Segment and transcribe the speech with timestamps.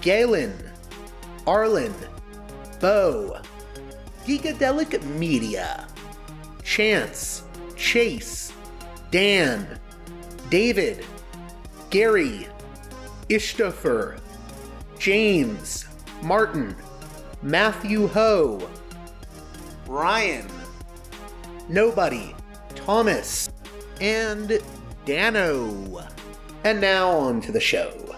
[0.00, 0.56] Galen,
[1.46, 1.94] Arlen,
[2.80, 3.40] Bo,
[4.26, 5.86] Gigadelic Media,
[6.62, 7.44] Chance,
[7.76, 8.52] Chase,
[9.10, 9.78] Dan,
[10.50, 11.04] David,
[11.90, 12.46] Gary,
[13.28, 14.18] Ishtofer,
[14.98, 15.86] James,
[16.22, 16.76] Martin,
[17.42, 18.68] Matthew Ho,
[19.86, 20.46] Ryan,
[21.68, 22.34] Nobody,
[22.74, 23.50] Thomas,
[24.00, 24.58] and
[25.04, 26.06] Dano.
[26.64, 28.16] And now on to the show.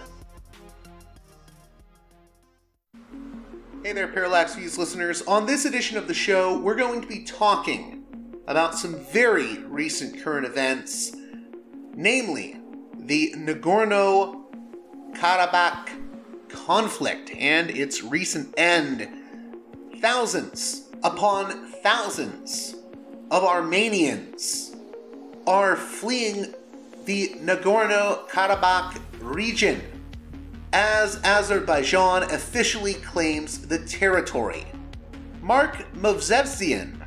[3.83, 5.23] Hey there, Parallax Views listeners.
[5.23, 8.03] On this edition of the show, we're going to be talking
[8.45, 11.13] about some very recent current events,
[11.95, 12.59] namely
[12.99, 14.43] the Nagorno
[15.15, 15.89] Karabakh
[16.47, 19.09] conflict and its recent end.
[19.99, 22.75] Thousands upon thousands
[23.31, 24.75] of Armenians
[25.47, 26.53] are fleeing
[27.05, 29.81] the Nagorno Karabakh region
[30.73, 34.65] as Azerbaijan officially claims the territory.
[35.41, 37.05] Mark Movsesian,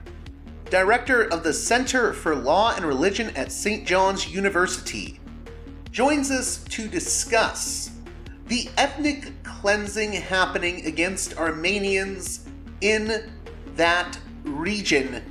[0.71, 3.87] director of the Center for Law and Religion at St.
[3.87, 5.21] John's University,
[5.91, 7.93] joins us to discuss
[8.49, 12.47] the ethnic cleansing happening against Armenians
[12.81, 13.31] in
[13.77, 15.23] that region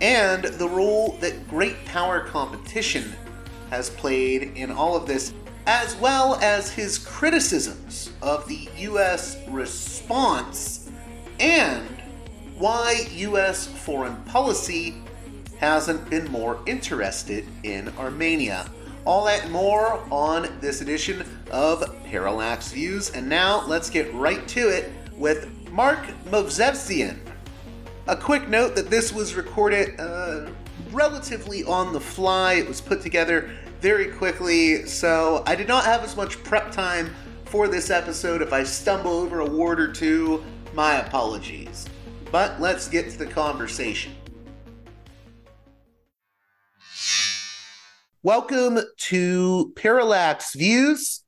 [0.00, 3.14] and the role that great power competition
[3.70, 5.32] has played in all of this
[5.66, 9.38] as well as his criticisms of the U.S.
[9.48, 10.90] response
[11.40, 11.86] and
[12.56, 13.66] why U.S.
[13.66, 14.94] foreign policy
[15.58, 18.70] hasn't been more interested in Armenia.
[19.04, 23.10] All that more on this edition of Parallax Views.
[23.10, 27.18] And now let's get right to it with Mark Movsesian.
[28.06, 30.50] A quick note that this was recorded uh,
[30.92, 32.52] relatively on the fly.
[32.52, 33.50] It was put together
[33.80, 37.14] very quickly, so I did not have as much prep time
[37.46, 38.42] for this episode.
[38.42, 40.44] If I stumble over a word or two,
[40.74, 41.86] my apologies.
[42.30, 44.12] But let's get to the conversation.
[48.22, 51.24] Welcome to Parallax Views.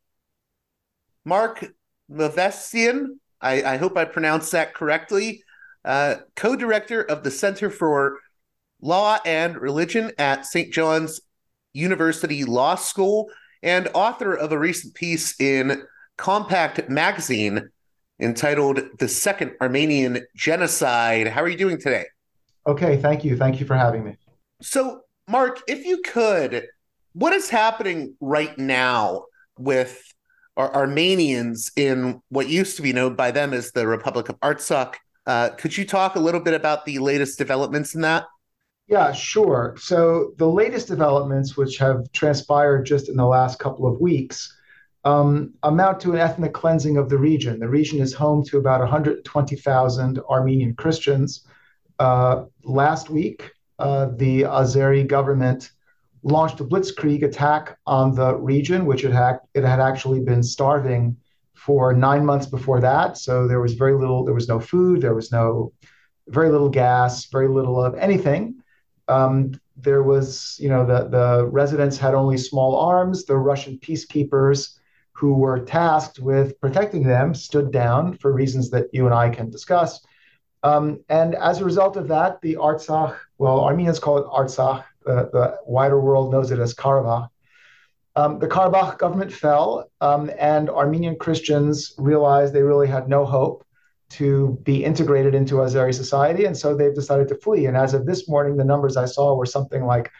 [1.24, 1.72] Mark
[2.12, 5.42] Movsesian, I, I hope I pronounced that correctly,
[5.86, 8.18] uh, co director of the Center for
[8.82, 10.72] Law and Religion at St.
[10.72, 11.20] John's
[11.72, 13.30] University Law School
[13.62, 15.82] and author of a recent piece in
[16.18, 17.70] Compact Magazine
[18.20, 21.28] entitled The Second Armenian Genocide.
[21.28, 22.04] How are you doing today?
[22.66, 23.36] Okay, thank you.
[23.36, 24.16] Thank you for having me.
[24.62, 26.66] So, Mark, if you could,
[27.12, 29.24] what is happening right now
[29.58, 30.02] with
[30.56, 34.94] Ar- Armenians in what used to be known by them as the Republic of Artsakh?
[35.26, 38.26] Uh, could you talk a little bit about the latest developments in that?
[38.86, 39.74] Yeah, sure.
[39.78, 44.56] So the latest developments, which have transpired just in the last couple of weeks,
[45.04, 47.58] um, amount to an ethnic cleansing of the region.
[47.58, 51.46] The region is home to about 120,000 Armenian Christians.
[51.98, 55.72] Uh, last week, uh, the Azeri government
[56.22, 61.16] launched a blitzkrieg attack on the region, which it had, it had actually been starving
[61.66, 63.18] for nine months before that.
[63.18, 65.72] So there was very little, there was no food, there was no,
[66.28, 68.62] very little gas, very little of anything
[69.08, 73.24] um, there was, you know, the, the residents had only small arms.
[73.24, 74.78] The Russian peacekeepers
[75.12, 79.50] who were tasked with protecting them stood down for reasons that you and I can
[79.50, 80.04] discuss.
[80.62, 85.30] Um, and as a result of that, the Artsakh, well, Armenians call it Artsakh, the,
[85.32, 87.28] the wider world knows it as Karabakh,
[88.16, 93.64] Um, the Karabakh government fell, um, and Armenian Christians realized they really had no hope
[94.08, 97.66] to be integrated into Azeri society, and so they've decided to flee.
[97.66, 100.10] And as of this morning, the numbers I saw were something like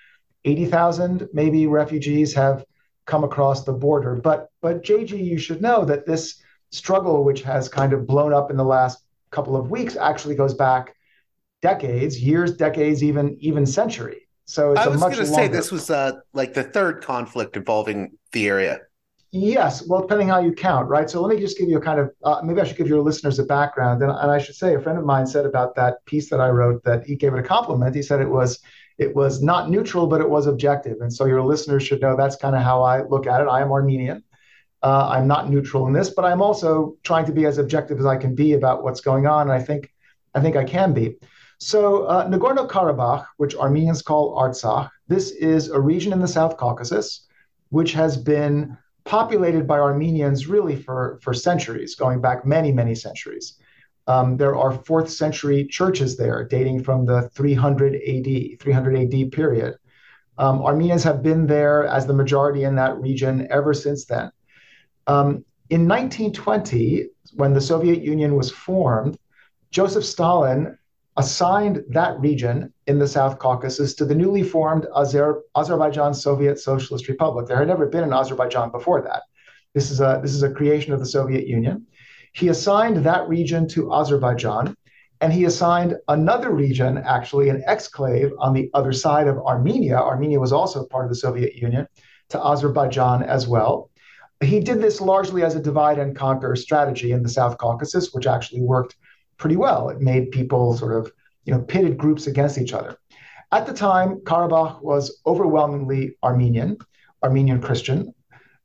[0.45, 2.65] 80,000 maybe refugees have
[3.07, 4.15] come across the border.
[4.15, 8.51] But but JG, you should know that this struggle, which has kind of blown up
[8.51, 8.99] in the last
[9.31, 10.95] couple of weeks, actually goes back
[11.63, 14.26] decades, years, decades, even even century.
[14.47, 18.49] So I was going to say this was uh, like the third conflict involving the
[18.49, 18.81] area.
[19.33, 21.11] Yes, well, depending how you count, right?
[21.11, 23.03] So let me just give you a kind of uh, maybe I should give your
[23.03, 26.05] listeners a background, and, and I should say a friend of mine said about that
[26.07, 27.95] piece that I wrote that he gave it a compliment.
[27.95, 28.61] He said it was
[28.99, 32.37] it was not neutral, but it was objective, and so your listeners should know that's
[32.37, 33.49] kind of how I look at it.
[33.49, 34.23] I am Armenian.
[34.81, 38.07] Uh, I'm not neutral in this, but I'm also trying to be as objective as
[38.07, 39.93] I can be about what's going on, and I think
[40.37, 41.17] I think I can be.
[41.59, 47.27] So uh, Nagorno-Karabakh, which Armenians call Artsakh, this is a region in the South Caucasus,
[47.71, 53.59] which has been populated by Armenians really for, for centuries, going back many, many centuries.
[54.07, 59.77] Um, there are fourth century churches there dating from the 300 AD, 300 AD period.
[60.39, 64.31] Um, Armenians have been there as the majority in that region ever since then.
[65.07, 69.19] Um, in 1920, when the Soviet Union was formed,
[69.71, 70.79] Joseph Stalin
[71.17, 77.09] assigned that region in the South Caucasus to the newly formed Azer- Azerbaijan Soviet Socialist
[77.09, 77.47] Republic.
[77.47, 79.23] There had never been an Azerbaijan before that.
[79.75, 81.87] This is a this is a creation of the Soviet Union.
[82.33, 84.77] He assigned that region to Azerbaijan,
[85.21, 89.97] and he assigned another region, actually an exclave on the other side of Armenia.
[89.97, 91.87] Armenia was also part of the Soviet Union,
[92.29, 93.91] to Azerbaijan as well.
[94.43, 98.27] He did this largely as a divide and conquer strategy in the South Caucasus, which
[98.27, 98.97] actually worked
[99.39, 99.89] pretty well.
[99.89, 101.13] It made people sort of,
[101.45, 102.99] you know, pitted groups against each other.
[103.53, 106.79] At the time, Karabakh was overwhelmingly Armenian,
[107.23, 108.13] Armenian Christian.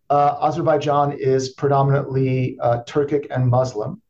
[0.09, 4.01] Uh, Azerbaijan is predominantly uh, Turkic and Muslim.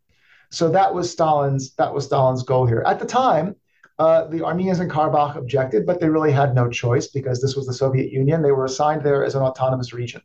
[0.50, 2.84] So that was Stalin's that was Stalin's goal here.
[2.86, 3.56] At the time,
[4.00, 7.68] uh, the Armenians in Karabakh objected, but they really had no choice because this was
[7.68, 8.42] the Soviet Union.
[8.42, 10.22] They were assigned there as an autonomous region.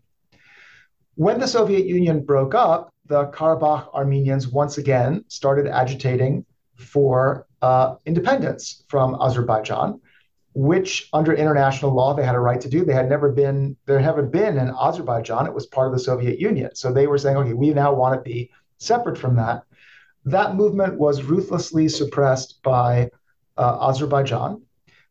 [1.14, 6.44] When the Soviet Union broke up, the Karabakh Armenians once again started agitating
[6.76, 10.00] for uh, independence from Azerbaijan,
[10.54, 12.84] which under international law they had a right to do.
[12.84, 15.46] They had never been there haven't been in Azerbaijan.
[15.46, 16.74] It was part of the Soviet Union.
[16.74, 19.62] So they were saying, okay, we now want to be separate from that.
[20.24, 23.10] That movement was ruthlessly suppressed by
[23.56, 24.62] uh, Azerbaijan.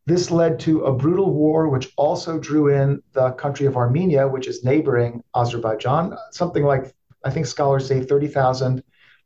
[0.08, 4.48] This led to a brutal war, which also drew in the country of Armenia, which
[4.48, 6.16] is neighboring Azerbaijan.
[6.32, 6.95] Something like,
[7.26, 8.84] I think scholars say 30,000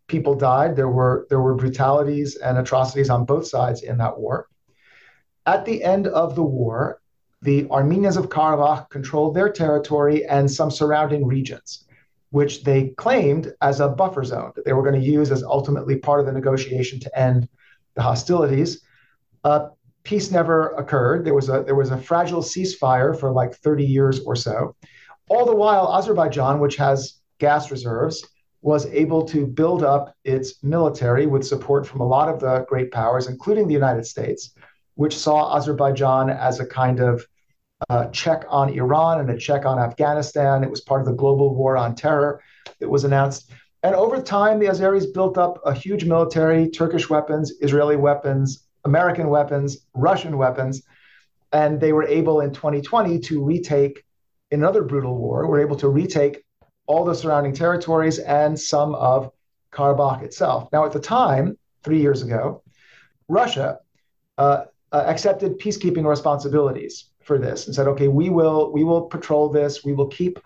[0.07, 0.75] people died.
[0.75, 4.47] There were, there were brutalities and atrocities on both sides in that war.
[5.45, 7.01] At the end of the war,
[7.41, 11.85] the Armenians of Karabakh controlled their territory and some surrounding regions,
[12.31, 15.95] which they claimed as a buffer zone that they were going to use as ultimately
[15.97, 17.47] part of the negotiation to end
[17.95, 18.81] the hostilities.
[19.43, 19.69] Uh,
[20.03, 21.25] peace never occurred.
[21.25, 24.75] There was a there was a fragile ceasefire for like 30 years or so.
[25.29, 28.25] All the while, Azerbaijan, which has gas reserves,
[28.61, 32.91] was able to build up its military with support from a lot of the great
[32.91, 34.53] powers, including the United States,
[34.95, 37.25] which saw Azerbaijan as a kind of
[37.89, 40.63] uh, check on Iran and a check on Afghanistan.
[40.63, 42.41] It was part of the global war on terror
[42.79, 43.51] that was announced.
[43.83, 49.29] And over time, the Azeris built up a huge military, Turkish weapons, Israeli weapons, American
[49.29, 50.83] weapons, Russian weapons,
[51.53, 54.03] and they were able in 2020 to retake
[54.51, 56.43] in another brutal war, were able to retake
[56.89, 59.31] all the surrounding territories and some of
[59.71, 60.67] Karabakh itself.
[60.73, 62.63] Now, at the time, three years ago,
[63.27, 63.77] Russia
[64.39, 69.49] uh, uh, accepted peacekeeping responsibilities for this and said, "Okay, we will we will patrol
[69.49, 69.85] this.
[69.85, 70.39] We will keep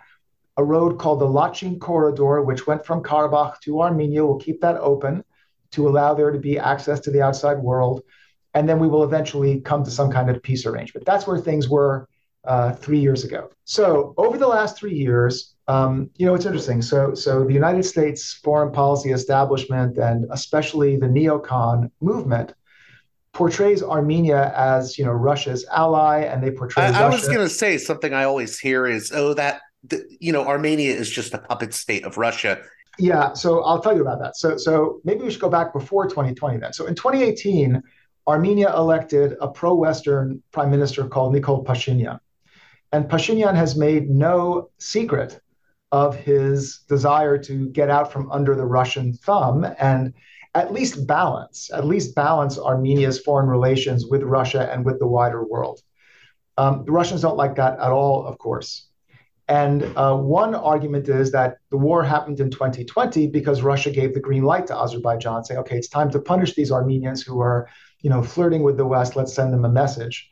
[0.57, 4.25] a road called the Lachin Corridor, which went from Karabakh to Armenia.
[4.25, 5.23] We'll keep that open
[5.71, 8.03] to allow there to be access to the outside world."
[8.55, 11.07] and then we will eventually come to some kind of peace arrangement.
[11.07, 12.07] That's where things were
[12.43, 13.49] uh, three years ago.
[13.63, 16.81] So over the last three years, um, you know, it's interesting.
[16.81, 22.53] So, so the United States foreign policy establishment and especially the neocon movement
[23.31, 26.83] portrays Armenia as you know Russia's ally, and they portray.
[26.83, 29.61] I, I was going to say something I always hear is, oh, that
[30.19, 32.61] you know Armenia is just a puppet state of Russia.
[32.99, 34.37] Yeah, so I'll tell you about that.
[34.37, 36.73] So, so maybe we should go back before 2020 then.
[36.73, 37.81] So in 2018
[38.27, 42.19] Armenia elected a pro Western prime minister called Nikol Pashinyan.
[42.91, 45.41] And Pashinyan has made no secret
[45.93, 50.13] of his desire to get out from under the Russian thumb and
[50.55, 55.45] at least balance, at least balance Armenia's foreign relations with Russia and with the wider
[55.45, 55.79] world.
[56.57, 58.87] Um, the Russians don't like that at all, of course.
[59.47, 64.19] And uh, one argument is that the war happened in 2020 because Russia gave the
[64.19, 67.69] green light to Azerbaijan, saying, okay, it's time to punish these Armenians who are
[68.03, 69.15] you know, flirting with the West.
[69.15, 70.29] Let's send them a message.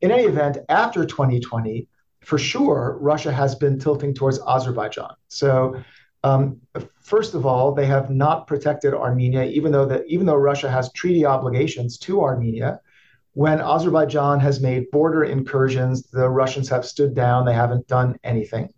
[0.00, 1.88] In any event, after 2020,
[2.24, 5.14] for sure, Russia has been tilting towards Azerbaijan.
[5.28, 5.76] So,
[6.22, 6.60] um,
[7.02, 10.90] first of all, they have not protected Armenia, even though that even though Russia has
[10.92, 12.80] treaty obligations to Armenia.
[13.34, 17.44] When Azerbaijan has made border incursions, the Russians have stood down.
[17.44, 18.72] They haven't done anything.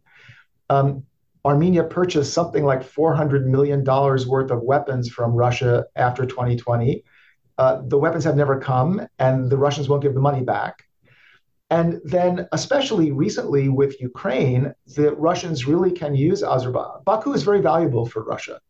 [0.71, 1.05] Um,
[1.45, 7.05] Armenia purchased something like $400 million worth of weapons from Russia after 2020.
[7.59, 10.86] Uh, the weapons have never come, and the Russians won't give the money back.
[11.70, 17.02] And then, especially recently with Ukraine, the Russians really can use Azerbaijan.
[17.04, 18.61] Baku is very valuable for Russia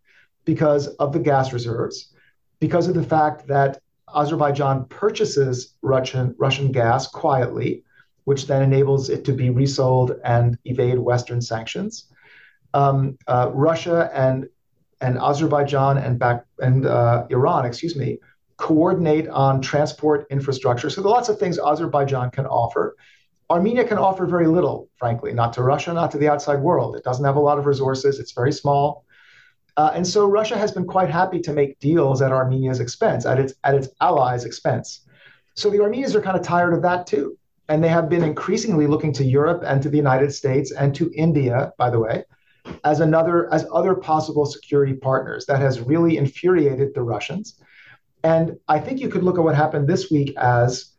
[0.45, 2.15] because of the gas reserves,
[2.59, 3.83] because of the fact that
[4.15, 7.85] Azerbaijan purchases Russian, Russian gas quietly,
[8.25, 12.07] which then enables it to be resold and evade Western sanctions.
[12.73, 14.49] Um, uh, Russia and
[15.03, 18.19] and Azerbaijan and back and uh, Iran, excuse me,
[18.57, 20.89] coordinate on transport infrastructure.
[20.91, 22.97] So there are lots of things Azerbaijan can offer.
[23.49, 26.97] Armenia can offer very little, frankly, not to Russia, not to the outside world.
[26.97, 28.19] It doesn't have a lot of resources.
[28.19, 29.05] It's very small.
[29.77, 33.39] Uh, and so Russia has been quite happy to make deals at Armenia's expense, at
[33.39, 35.03] its at its allies' expense.
[35.55, 37.39] So the Armenians are kind of tired of that too.
[37.69, 41.11] And they have been increasingly looking to Europe and to the United States and to
[41.15, 42.25] India, by the way,
[42.85, 45.45] as another as other possible security partners.
[45.47, 47.61] That has really infuriated the Russians.
[48.27, 50.97] And I think you could look at what happened this week as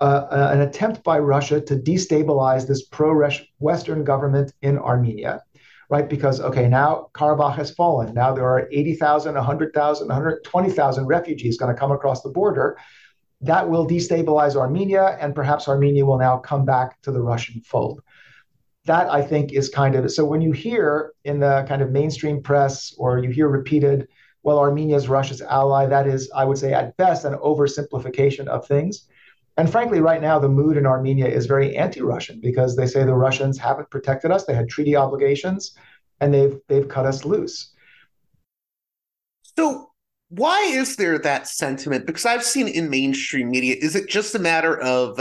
[0.00, 5.42] uh, uh, an attempt by Russia to destabilize this pro-Western government in Armenia,
[5.90, 6.08] right?
[6.08, 8.14] Because okay, now Karabakh has fallen.
[8.14, 12.78] Now there are 80,000, 100,000, 120,000 refugees going to come across the border.
[13.42, 18.00] That will destabilize Armenia, and perhaps Armenia will now come back to the Russian fold.
[18.86, 20.24] That I think is kind of so.
[20.24, 24.08] When you hear in the kind of mainstream press, or you hear repeated
[24.42, 25.86] well, Armenia is Russia's ally.
[25.86, 29.06] That is, I would say, at best, an oversimplification of things.
[29.56, 33.12] And frankly, right now, the mood in Armenia is very anti-Russian because they say the
[33.12, 34.44] Russians haven't protected us.
[34.44, 35.74] They had treaty obligations,
[36.20, 37.72] and they've they've cut us loose.
[39.58, 39.90] So,
[40.30, 42.06] why is there that sentiment?
[42.06, 45.20] Because I've seen in mainstream media, is it just a matter of,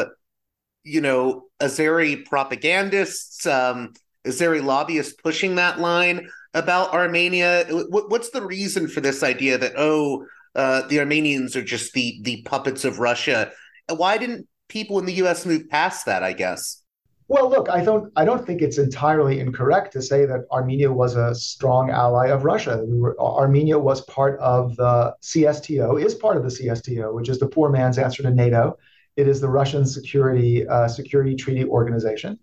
[0.83, 3.93] you know, Azeri propagandists, um,
[4.25, 6.29] Azeri lobbyists pushing that line?
[6.53, 7.65] About Armenia?
[7.69, 10.25] What, What's the reason for this idea that oh,
[10.55, 13.51] uh, the Armenians are just the the puppets of Russia?
[13.87, 15.45] Why didn't people in the U.S.
[15.45, 16.23] move past that?
[16.23, 16.81] I guess.
[17.29, 21.15] Well, look, I don't I don't think it's entirely incorrect to say that Armenia was
[21.15, 22.83] a strong ally of Russia.
[22.83, 27.37] We were, Armenia was part of the CSTO, is part of the CSTO, which is
[27.37, 28.79] the poor man's answer to NATO.
[29.15, 32.39] It is the Russian security uh, security treaty organization.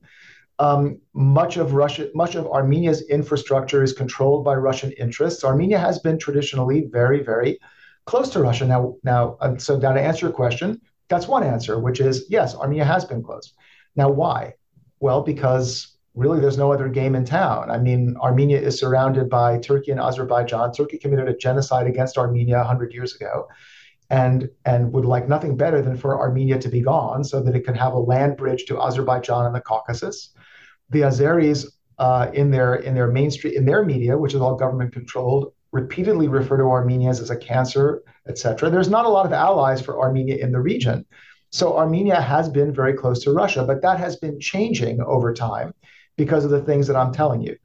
[0.59, 5.45] Um, much of Russia, much of Armenia's infrastructure is controlled by Russian interests.
[5.45, 7.59] Armenia has been traditionally very, very
[8.07, 8.67] close to Russia.
[8.67, 12.55] Now, now, uh, so now to answer your question, that's one answer, which is yes,
[12.55, 13.53] Armenia has been close.
[13.97, 14.55] Now, why?
[15.01, 17.71] Well, because really there's no other game in town.
[17.71, 20.73] I mean, Armenia is surrounded by Turkey and Azerbaijan.
[20.73, 23.47] Turkey committed a genocide against Armenia 100 years ago
[24.11, 27.65] and and would like nothing better than for Armenia to be gone so that it
[27.65, 30.31] can have a land bridge to Azerbaijan and the Caucasus
[30.91, 31.67] the Azeris
[31.99, 36.29] uh, in their in their mainstream in their media, which is all government controlled, repeatedly
[36.29, 38.71] refer to Armenians as a cancer, etc.
[38.71, 41.05] There's not a lot of allies for Armenia in the region.
[41.51, 45.73] So Armenia has been very close to Russia, but that has been changing over time
[46.17, 47.57] because of the things that I'm telling you.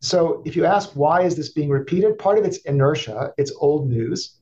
[0.00, 3.88] So if you ask why is this being repeated, part of it's inertia, it's old
[3.88, 4.36] news.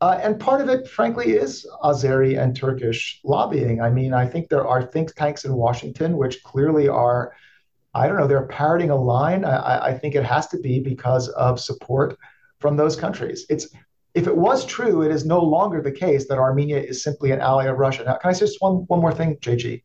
[0.00, 3.80] Uh, and part of it, frankly, is Azeri and Turkish lobbying.
[3.80, 7.32] I mean, I think there are think tanks in Washington which clearly are
[7.94, 9.44] I don't know, they're parroting a line.
[9.44, 12.18] I, I think it has to be because of support
[12.58, 13.46] from those countries.
[13.48, 13.68] It's
[14.14, 17.40] if it was true, it is no longer the case that Armenia is simply an
[17.40, 18.04] ally of Russia.
[18.04, 19.82] Now, can I say just one, one more thing, JG,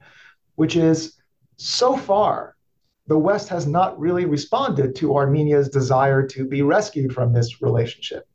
[0.56, 1.20] which is
[1.58, 2.56] so far,
[3.08, 8.28] the West has not really responded to Armenia's desire to be rescued from this relationship.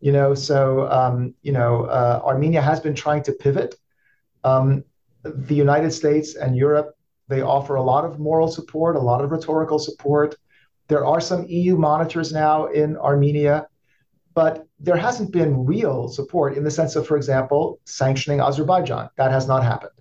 [0.00, 3.76] You know, so um, you know, uh, Armenia has been trying to pivot.
[4.42, 4.84] Um,
[5.22, 6.97] the United States and Europe
[7.28, 10.36] they offer a lot of moral support, a lot of rhetorical support.
[10.88, 13.68] There are some EU monitors now in Armenia,
[14.34, 19.10] but there hasn't been real support in the sense of, for example, sanctioning Azerbaijan.
[19.16, 19.92] That has not happened.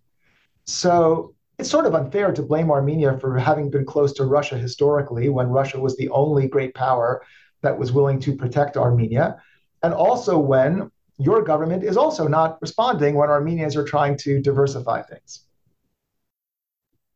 [0.65, 5.29] So it's sort of unfair to blame Armenia for having been close to Russia historically
[5.29, 7.24] when Russia was the only great power
[7.62, 9.41] that was willing to protect Armenia.
[9.84, 15.01] And also when your government is also not responding when Armenians are trying to diversify
[15.01, 15.46] things.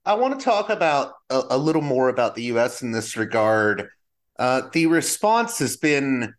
[0.04, 2.82] I want to talk about a, a little more about the U.S.
[2.82, 3.90] in this regard.
[4.40, 6.34] Uh, the response has been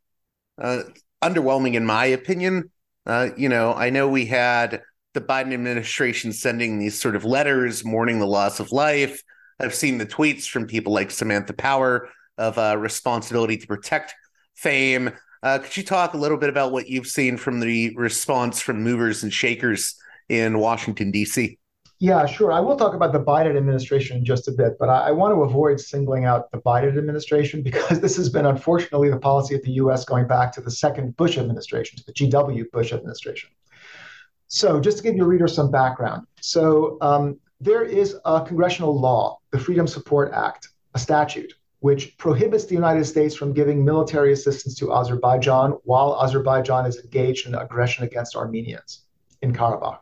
[0.60, 0.82] uh,
[1.22, 2.70] underwhelming, in my opinion.
[3.06, 4.82] Uh, you know, I know we had
[5.14, 9.22] the Biden administration sending these sort of letters mourning the loss of life.
[9.60, 14.14] I've seen the tweets from people like Samantha Power of uh, responsibility to protect
[14.54, 15.12] fame.
[15.42, 18.82] Uh, could you talk a little bit about what you've seen from the response from
[18.82, 19.94] movers and shakers
[20.28, 21.58] in Washington, D.C.?
[22.02, 22.50] Yeah, sure.
[22.50, 25.36] I will talk about the Biden administration in just a bit, but I, I, want
[25.36, 29.62] to avoid singling out the Biden administration because this has been, unfortunately, the policy of
[29.62, 32.64] the US going back to the second Bush administration, to the G.W.
[32.72, 33.50] Bush administration.
[34.48, 36.26] So, just to give your reader some background.
[36.40, 42.64] So, um, there is a congressional law, the Freedom Support Act, a statute, which prohibits
[42.64, 48.04] the United States from giving military assistance to Azerbaijan while Azerbaijan is engaged in aggression
[48.04, 49.04] against Armenians
[49.40, 50.00] in Karabakh.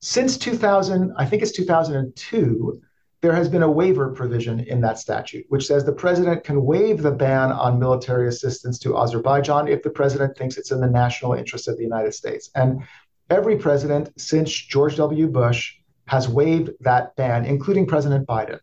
[0.00, 2.80] Since 2000, I think it's 2002,
[3.20, 7.02] there has been a waiver provision in that statute, which says the president can waive
[7.02, 11.34] the ban on military assistance to Azerbaijan if the president thinks it's in the national
[11.34, 12.50] interest of the United States.
[12.54, 12.82] And
[13.28, 15.28] every president since George W.
[15.28, 15.74] Bush
[16.06, 18.58] has waived that ban, including President Biden.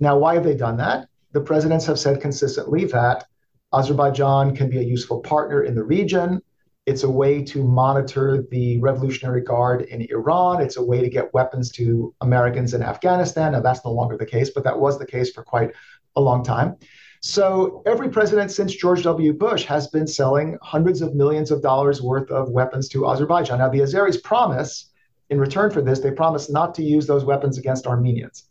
[0.00, 1.08] Now, why have they done that?
[1.30, 3.24] The presidents have said consistently that
[3.72, 6.42] Azerbaijan can be a useful partner in the region.
[6.86, 10.62] It's a way to monitor the Revolutionary Guard in Iran.
[10.62, 13.52] It's a way to get weapons to Americans in Afghanistan.
[13.52, 15.72] Now, that's no longer the case, but that was the case for quite
[16.14, 16.76] a long time.
[17.20, 19.32] So, every president since George W.
[19.32, 23.58] Bush has been selling hundreds of millions of dollars worth of weapons to Azerbaijan.
[23.58, 24.92] Now, the Azeris promise,
[25.28, 28.44] in return for this, they promise not to use those weapons against Armenians.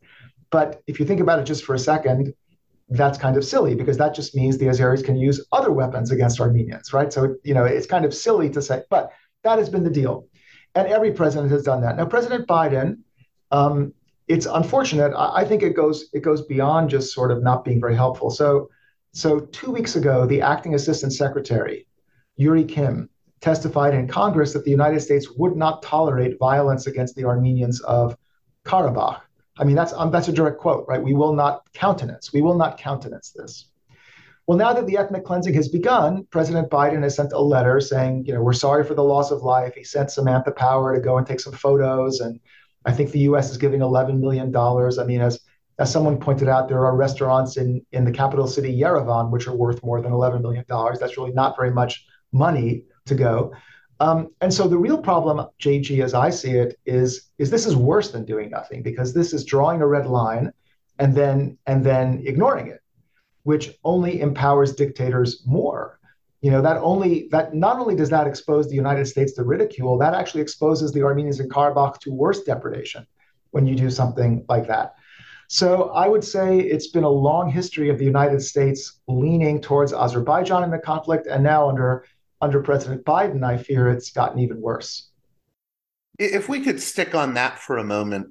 [0.52, 2.34] But if you think about it just for a second,
[2.90, 6.40] that's kind of silly because that just means the Azeris can use other weapons against
[6.40, 7.12] Armenians, right?
[7.12, 9.12] So, you know, it's kind of silly to say, but
[9.44, 10.28] that has been the deal.
[10.76, 11.98] And every president has done that.
[11.98, 13.00] Now, President Biden,
[13.52, 13.94] um,
[14.28, 15.14] it's unfortunate.
[15.16, 18.30] I, I think it goes it goes beyond just sort of not being very helpful.
[18.30, 18.70] So,
[19.14, 21.88] so two weeks ago, the acting assistant secretary,
[22.36, 27.24] Yuri Kim, testified in Congress that the United States would not tolerate violence against the
[27.24, 28.18] Armenians of
[28.66, 29.22] Karabakh.
[29.58, 31.02] I mean, that's um, that's a direct quote, right?
[31.02, 32.34] We will not countenance.
[32.34, 33.66] We will not countenance this.
[34.48, 38.26] Well, now that the ethnic cleansing has begun, President Biden has sent a letter saying,
[38.26, 39.74] you know, we're sorry for the loss of life.
[39.74, 42.40] He sent Samantha Power to go and take some photos, and
[42.86, 43.50] I think the U.S.
[43.50, 45.00] is giving 11 million dollars.
[45.00, 45.40] I mean, as
[45.80, 49.56] as someone pointed out, there are restaurants in in the capital city Yerevan which are
[49.56, 51.00] worth more than 11 million dollars.
[51.00, 53.54] That's really not very much money to go.
[54.00, 57.76] Um, and so the real problem, JG, as I see it, is is this is
[57.76, 60.52] worse than doing nothing because this is drawing a red line
[61.00, 62.82] and then and then ignoring it,
[63.44, 66.00] which only empowers dictators more.
[66.42, 69.98] You know that only that not only does that expose the United States to ridicule,
[70.00, 73.08] that actually exposes the Armenians in Karabakh to worse depredation
[73.52, 74.96] when you do something like that.
[75.48, 79.94] So I would say it's been a long history of the United States leaning towards
[79.94, 82.06] Azerbaijan in the conflict, and now under
[82.42, 85.10] under President Biden, I fear it's gotten even worse.
[86.20, 88.30] If we could stick on that for a moment,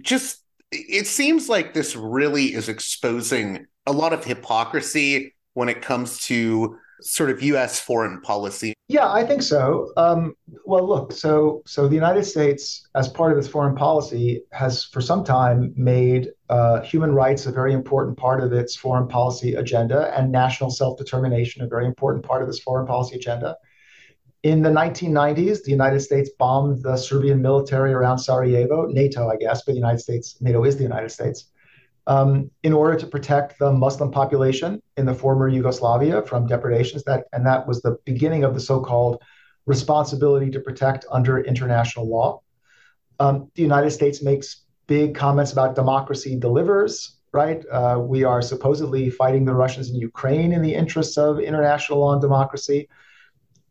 [0.00, 0.42] just
[0.72, 6.78] it seems like this really is exposing a lot of hypocrisy when it comes to
[7.00, 7.80] sort of U.S.
[7.80, 8.74] foreign policy.
[8.88, 9.90] Yeah, I think so.
[9.96, 14.84] Um, well, look, so so the United States, as part of its foreign policy, has
[14.84, 19.54] for some time made uh, human rights a very important part of its foreign policy
[19.54, 23.56] agenda, and national self-determination a very important part of its foreign policy agenda.
[24.44, 29.64] In the 1990s, the United States bombed the Serbian military around Sarajevo, NATO, I guess,
[29.64, 31.46] but the United States, NATO is the United States
[32.08, 37.02] in order to protect the Muslim population in the former Yugoslavia from depredations.
[37.04, 39.22] That and that was the beginning of the so-called
[39.66, 42.40] responsibility to protect under international law.
[43.18, 47.12] Um, the United States makes big comments about democracy delivers.
[47.32, 51.98] Right, uh, we are supposedly fighting the Russians in Ukraine in the interests of international
[51.98, 52.88] law and democracy,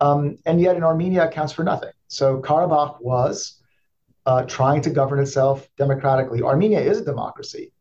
[0.02, 1.90] um, and yet in Armenia it counts for nothing.
[2.08, 3.60] So Karabakh was
[4.28, 6.44] uh, trying to govern itself democratically.
[6.44, 7.72] Armenia is a democracy.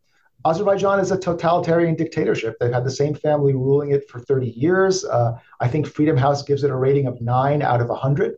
[0.46, 2.56] Azerbaijan is a totalitarian dictatorship.
[2.60, 5.04] They've had the same family ruling it for 30 years.
[5.04, 8.36] Uh, I think Freedom House gives it a rating of nine out of 100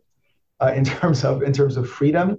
[0.61, 2.37] uh, in terms of in terms of freedom,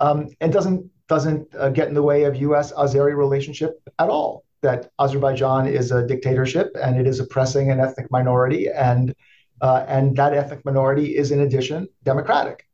[0.00, 4.44] um, and doesn't doesn't uh, get in the way of U.S.-Azeri relationship at all.
[4.62, 9.14] That Azerbaijan is a dictatorship and it is oppressing an ethnic minority, and
[9.62, 12.66] uh, and that ethnic minority is in addition democratic.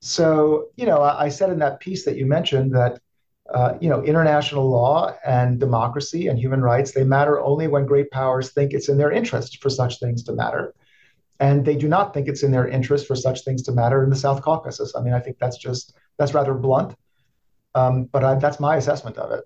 [0.00, 3.00] So you know, I, I said in that piece that you mentioned that
[3.52, 8.10] uh, you know, international law and democracy and human rights, they matter only when great
[8.10, 10.74] powers think it's in their interest for such things to matter.
[11.40, 14.10] And they do not think it's in their interest for such things to matter in
[14.10, 14.94] the South Caucasus.
[14.96, 16.94] I mean, I think that's just, that's rather blunt.
[17.74, 19.44] Um, but I, that's my assessment of it.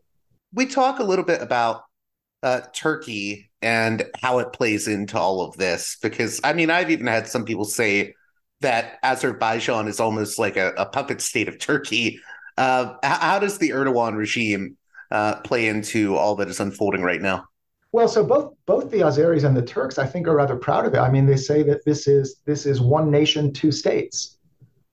[0.54, 1.84] We talk a little bit about
[2.42, 7.06] uh, Turkey and how it plays into all of this, because I mean, I've even
[7.06, 8.14] had some people say
[8.60, 12.20] that Azerbaijan is almost like a, a puppet state of Turkey.
[12.62, 14.76] Uh, how, does the Erdogan regime
[15.10, 17.44] uh, play into all that is unfolding right now?
[17.90, 20.94] Well, so both both the Azeris and the Turks, I think, are rather proud of
[20.94, 20.98] it.
[20.98, 24.38] I mean, they say that this is this is one nation, two states,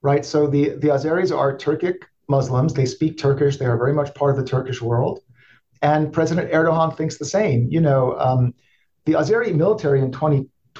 [0.02, 0.24] right?
[0.26, 2.74] So the the Azeris are Turkic Muslims.
[2.74, 3.56] They speak Turkish.
[3.56, 5.20] They are very much part of the Turkish world,
[5.80, 7.68] and President Erdogan thinks the same.
[7.70, 8.52] You know, um,
[9.04, 10.10] the Azeri military in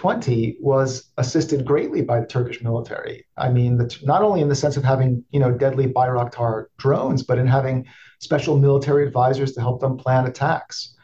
[0.00, 3.26] 2020 was assisted greatly by the Turkish military.
[3.36, 7.22] I mean, the, not only in the sense of having you know deadly Bayraktar drones,
[7.22, 7.86] but in having
[8.18, 10.96] special military advisors to help them plan attacks.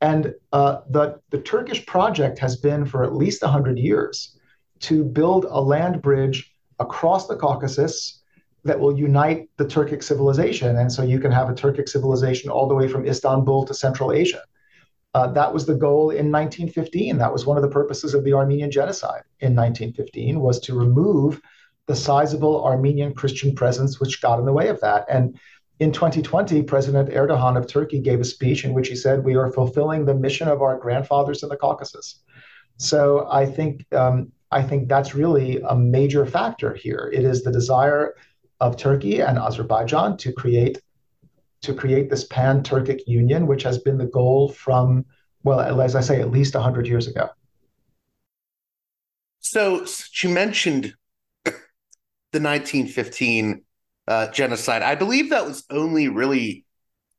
[0.00, 4.36] And uh, the, the Turkish project has been for at least 100 years
[4.80, 8.20] to build a land bridge across the Caucasus
[8.64, 10.76] that will unite the Turkic civilization.
[10.76, 14.10] And so you can have a Turkic civilization all the way from Istanbul to Central
[14.10, 14.42] Asia.
[15.12, 17.18] Uh, that was the goal in 1915.
[17.18, 21.40] That was one of the purposes of the Armenian genocide in 1915 was to remove
[21.88, 25.06] the sizable Armenian Christian presence which got in the way of that.
[25.08, 25.38] And
[25.80, 29.50] in 2020, President Erdogan of Turkey gave a speech in which he said, We are
[29.50, 32.20] fulfilling the mission of our grandfathers in the Caucasus.
[32.76, 37.10] So I think, um, I think that's really a major factor here.
[37.12, 38.14] It is the desire
[38.60, 40.80] of Turkey and Azerbaijan to create
[41.62, 45.04] to create this pan-Turkic union, which has been the goal from,
[45.42, 47.28] well, as I say, at least 100 years ago.
[49.40, 49.84] So
[50.22, 50.94] you mentioned
[51.44, 51.52] the
[52.40, 53.62] 1915
[54.08, 54.82] uh, genocide.
[54.82, 56.64] I believe that was only really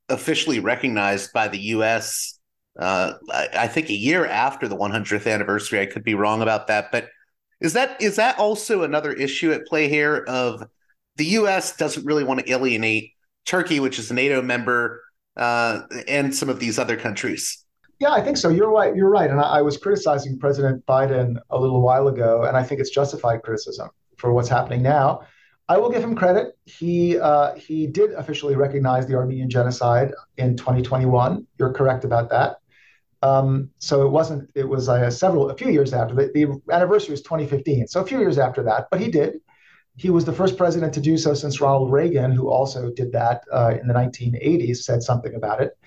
[0.09, 2.39] officially recognized by the U.S.
[2.77, 5.79] Uh, I, I, think a year after the 100th anniversary.
[5.79, 7.07] I could be wrong about that, but
[7.61, 10.25] is that is that also another issue at play here?
[10.27, 10.63] Of
[11.15, 11.77] the U.S.
[11.77, 13.11] doesn't really want to alienate
[13.45, 15.01] Turkey, which is a NATO member,
[15.37, 17.63] uh, and some of these other countries.
[17.99, 18.49] Yeah, I think so.
[18.49, 18.95] You're right.
[18.95, 19.29] You're right.
[19.29, 22.89] And I, I was criticizing President Biden a little while ago, and I think it's
[22.89, 25.21] justified criticism for what's happening now.
[25.69, 26.57] I will give him credit.
[26.65, 31.47] He uh, he did officially recognize the Armenian genocide in 2021.
[31.59, 32.57] You're correct about that.
[33.21, 34.49] Um, so it wasn't.
[34.55, 37.87] It was uh, several a few years after the, the anniversary was 2015.
[37.87, 39.39] So a few years after that, but he did.
[39.97, 43.43] He was the first president to do so since Ronald Reagan, who also did that
[43.51, 44.77] uh, in the 1980s.
[44.77, 45.77] Said something about it.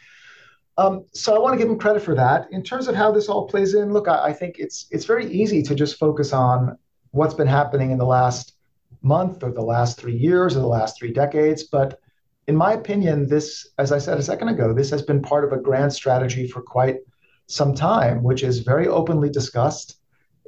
[0.77, 2.49] Um, so I want to give him credit for that.
[2.51, 5.27] In terms of how this all plays in, look, I, I think it's it's very
[5.33, 6.77] easy to just focus on
[7.13, 8.55] what's been happening in the last
[9.03, 11.65] month or the last three years or the last three decades.
[11.65, 12.01] But
[12.49, 15.53] in my opinion, this, as I said a second ago, this has been part of
[15.53, 16.99] a grand strategy for quite
[17.47, 19.99] some time, which is very openly discussed.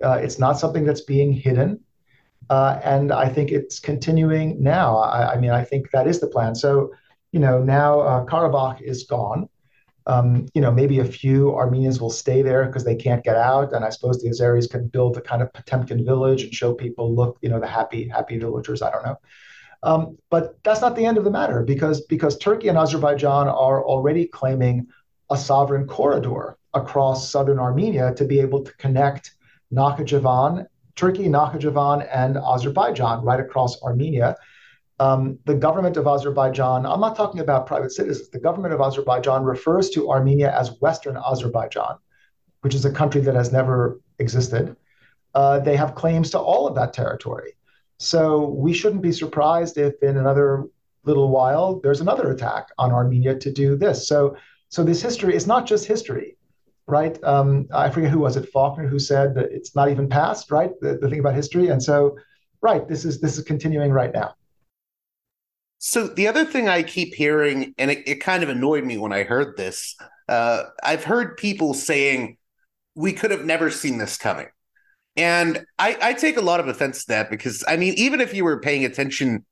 [0.02, 1.80] Uh, it's not something that's being hidden.
[2.48, 4.98] Uh, and I think it's continuing now.
[4.98, 6.54] I, I, mean, I think that is the plan.
[6.54, 6.92] So,
[7.32, 9.48] you know, now uh, Karabakh is gone.
[10.08, 13.72] Um, you know, maybe a few Armenians will stay there because they can't get out,
[13.72, 17.12] and I suppose the Azeris can build a kind of Potemkin village and show people,
[17.12, 18.82] look, you know, the happy, happy villagers.
[18.82, 19.16] I don't know,
[19.82, 23.84] um, but that's not the end of the matter because because Turkey and Azerbaijan are
[23.84, 24.86] already claiming
[25.28, 29.32] a sovereign corridor across southern Armenia to be able to connect
[29.72, 34.36] Nakhichevan, Turkey, Nakhichevan, and Azerbaijan right across Armenia
[34.98, 39.44] um, the government of Azerbaijan, I'm not talking about private citizens, the government of Azerbaijan
[39.44, 41.96] refers to Armenia as Western Azerbaijan,
[42.62, 44.74] which is a country that has never existed.
[45.34, 47.52] Uh, they have claims to all of that territory.
[47.98, 50.64] So we shouldn't be surprised if in another
[51.04, 54.08] little while there's another attack on Armenia to do this.
[54.08, 54.36] So,
[54.70, 56.38] so this history is not just history,
[56.86, 57.22] right?
[57.24, 60.70] Um, I forget who was it, Faulkner, who said that it's not even past, right?
[60.80, 62.16] The, the thing about history, and so,
[62.60, 64.34] right, this is this is continuing right now.
[65.78, 69.12] So the other thing I keep hearing, and it, it kind of annoyed me when
[69.12, 69.94] I heard this,
[70.28, 72.38] uh, I've heard people saying
[72.94, 74.48] we could have never seen this coming.
[75.16, 78.34] And I, I, take a lot of offense to that because I mean, even if
[78.34, 79.46] you were paying attention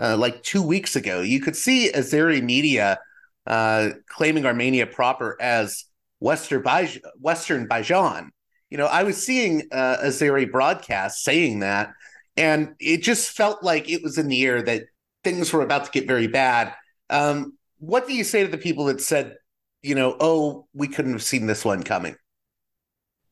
[0.00, 2.98] uh, like two weeks ago, you could see Azeri media
[3.46, 5.84] uh, claiming Armenia proper as
[6.20, 8.28] Western Bij- Western Bajan.
[8.70, 11.92] You know, I was seeing uh, Azeri broadcast saying that,
[12.36, 14.84] and it just felt like it was in the air that
[15.24, 16.72] things were about to get very bad.
[17.10, 19.36] Um, what do you say to the people that said,
[19.82, 22.14] you know, oh, we couldn't have seen this one coming?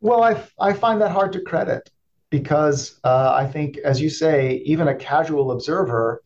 [0.00, 1.88] Well, I, I find that hard to credit
[2.30, 6.22] because uh, I think, as you say, even a casual observer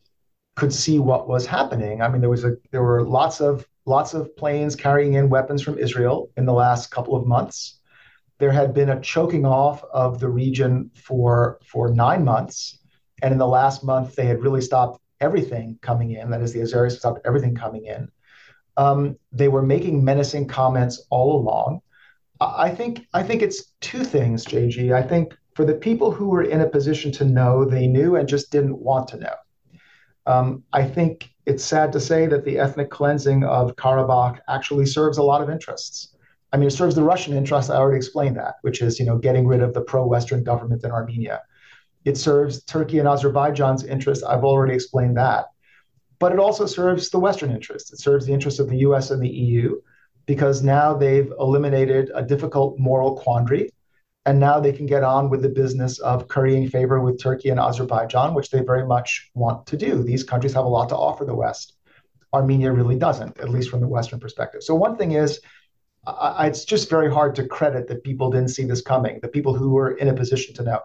[0.55, 2.01] could see what was happening.
[2.01, 5.61] I mean, there was a there were lots of lots of planes carrying in weapons
[5.61, 7.79] from Israel in the last couple of months.
[8.39, 12.79] There had been a choking off of the region for for nine months,
[13.21, 16.29] and in the last month, they had really stopped everything coming in.
[16.29, 18.09] That is, the Azeris stopped everything coming in.
[18.75, 21.81] Um, they were making menacing comments all along.
[22.41, 24.93] I think I think it's two things, JG.
[24.93, 28.27] I think for the people who were in a position to know, they knew and
[28.27, 29.35] just didn't want to know.
[30.25, 35.17] Um, I think it's sad to say that the ethnic cleansing of Karabakh actually serves
[35.17, 36.15] a lot of interests.
[36.51, 37.69] I mean, it serves the Russian interest.
[37.69, 40.91] I already explained that, which is you know getting rid of the pro-Western government in
[40.91, 41.41] Armenia.
[42.05, 44.23] It serves Turkey and Azerbaijan's interest.
[44.23, 45.45] I've already explained that.
[46.19, 47.91] But it also serves the Western interest.
[47.91, 49.81] It serves the interests of the US and the EU
[50.25, 53.69] because now they've eliminated a difficult moral quandary.
[54.25, 57.59] And now they can get on with the business of currying favor with Turkey and
[57.59, 60.01] Azerbaijan, which they very much want to do.
[60.01, 61.73] These countries have a lot to offer the West.
[62.33, 64.63] Armenia really doesn't, at least from the Western perspective.
[64.63, 65.39] So, one thing is,
[66.05, 69.55] I, it's just very hard to credit that people didn't see this coming, the people
[69.55, 70.81] who were in a position to know.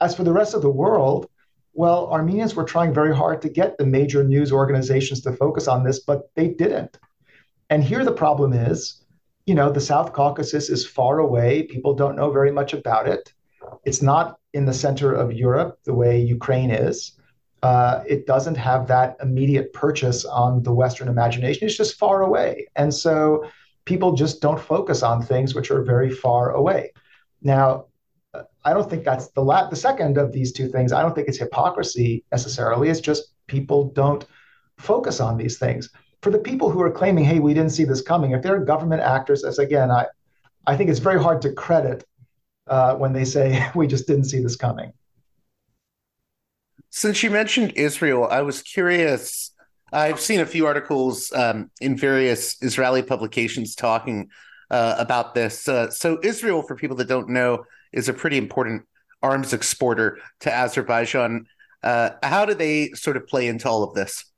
[0.00, 1.28] As for the rest of the world,
[1.74, 5.84] well, Armenians were trying very hard to get the major news organizations to focus on
[5.84, 6.98] this, but they didn't.
[7.70, 9.01] And here the problem is,
[9.46, 11.64] you know, the South Caucasus is far away.
[11.64, 13.32] People don't know very much about it.
[13.84, 17.18] It's not in the center of Europe the way Ukraine is.
[17.62, 21.66] Uh, it doesn't have that immediate purchase on the Western imagination.
[21.66, 22.66] It's just far away.
[22.76, 23.44] And so
[23.84, 26.92] people just don't focus on things which are very far away.
[27.40, 27.86] Now,
[28.64, 30.92] I don't think that's the la- the second of these two things.
[30.92, 32.88] I don't think it's hypocrisy necessarily.
[32.88, 34.24] It's just people don't
[34.78, 35.90] focus on these things.
[36.22, 39.02] For the people who are claiming, "Hey, we didn't see this coming," if they're government
[39.02, 40.06] actors, as again, I
[40.66, 42.04] I think it's very hard to credit
[42.68, 44.92] uh, when they say we just didn't see this coming.
[46.90, 49.50] Since you mentioned Israel, I was curious.
[49.92, 54.30] I've seen a few articles um, in various Israeli publications talking
[54.70, 55.68] uh, about this.
[55.68, 58.82] Uh, so, Israel, for people that don't know, is a pretty important
[59.22, 61.46] arms exporter to Azerbaijan.
[61.82, 64.31] Uh, how do they sort of play into all of this?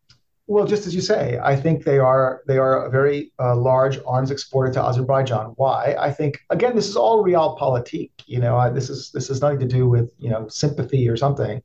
[0.46, 3.98] Well, just as you say, I think they are they are a very uh, large
[4.06, 5.54] arms exporter to Azerbaijan.
[5.56, 5.96] Why?
[5.98, 8.10] I think again, this is all realpolitik.
[8.26, 11.16] You know, I, this is this has nothing to do with you know sympathy or
[11.16, 11.62] something.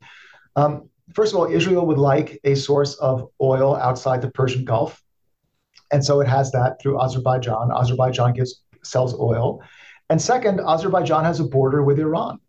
[0.55, 5.03] Um, first of all, Israel would like a source of oil outside the Persian Gulf,
[5.91, 7.71] and so it has that through Azerbaijan.
[7.71, 9.61] Azerbaijan gives sells oil.
[10.09, 12.39] And second, Azerbaijan has a border with Iran.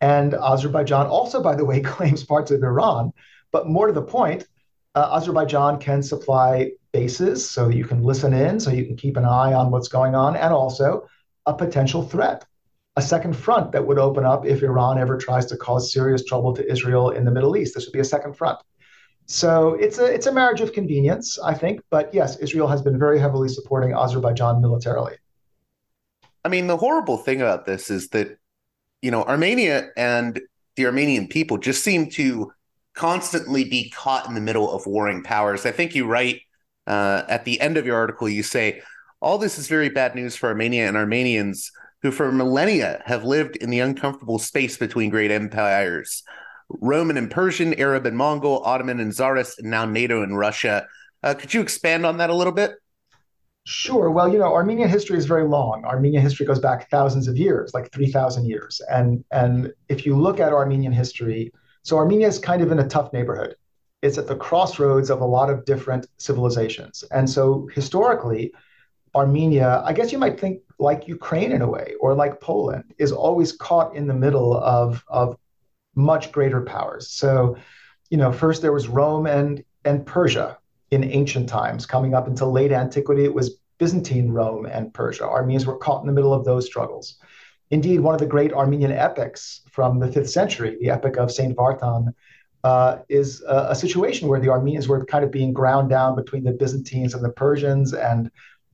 [0.00, 3.12] And Azerbaijan also, by the way, claims parts of Iran.
[3.52, 4.46] But more to the point,
[4.94, 9.24] uh, Azerbaijan can supply bases so you can listen in, so you can keep an
[9.24, 11.06] eye on what's going on, and also
[11.46, 12.44] a potential threat,
[12.96, 16.54] a second front that would open up if Iran ever tries to cause serious trouble
[16.54, 17.74] to Israel in the Middle East.
[17.74, 18.58] This would be a second front.
[19.26, 21.80] So it's a it's a marriage of convenience, I think.
[21.88, 25.14] But yes, Israel has been very heavily supporting Azerbaijan militarily.
[26.44, 28.38] I mean, the horrible thing about this is that,
[29.02, 30.40] you know, Armenia and
[30.74, 32.52] the Armenian people just seem to
[32.94, 35.66] constantly be caught in the middle of warring powers.
[35.66, 36.42] I think you write
[36.86, 38.82] uh, at the end of your article, you say,
[39.20, 41.70] all this is very bad news for Armenia and Armenians
[42.02, 46.22] who for millennia have lived in the uncomfortable space between great empires
[46.80, 50.86] Roman and Persian, Arab and Mongol, Ottoman and Tsarist, and now NATO and Russia.
[51.20, 52.76] Uh, could you expand on that a little bit?
[53.66, 54.08] Sure.
[54.10, 55.84] Well, you know, Armenian history is very long.
[55.84, 58.80] Armenian history goes back thousands of years, like 3,000 years.
[58.88, 62.88] And, and if you look at Armenian history, so Armenia is kind of in a
[62.88, 63.56] tough neighborhood.
[64.02, 67.04] It's at the crossroads of a lot of different civilizations.
[67.10, 68.52] And so historically,
[69.14, 73.12] Armenia, I guess you might think like Ukraine in a way, or like Poland, is
[73.12, 75.36] always caught in the middle of, of
[75.94, 77.08] much greater powers.
[77.08, 77.56] So,
[78.08, 80.56] you know, first there was Rome and, and Persia,
[80.90, 81.86] in ancient times.
[81.86, 85.24] Coming up until late antiquity, it was Byzantine Rome and Persia.
[85.24, 87.16] Armenians were caught in the middle of those struggles.
[87.70, 91.56] Indeed, one of the great Armenian epics from the fifth century, the epic of Saint
[91.56, 92.14] Vartan,
[92.64, 96.44] uh, is a, a, situation where the Armenians were kind of being ground down between
[96.44, 97.94] the Byzantines and the Persians.
[97.94, 98.30] And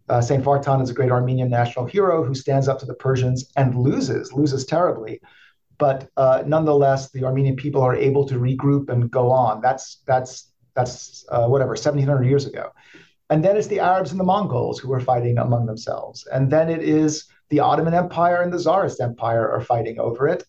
[0.09, 3.53] uh, Saint Vartan is a great Armenian national hero who stands up to the Persians
[3.57, 5.21] and loses, loses terribly.
[5.79, 9.61] But uh, nonetheless, the Armenian people are able to regroup and go on.
[9.61, 12.73] That's that's that's uh, whatever, 1700 years ago.
[13.31, 16.27] And then it's the Arabs and the Mongols who are fighting among themselves.
[16.33, 20.45] And then it is the Ottoman Empire and the Tsarist Empire are fighting over it.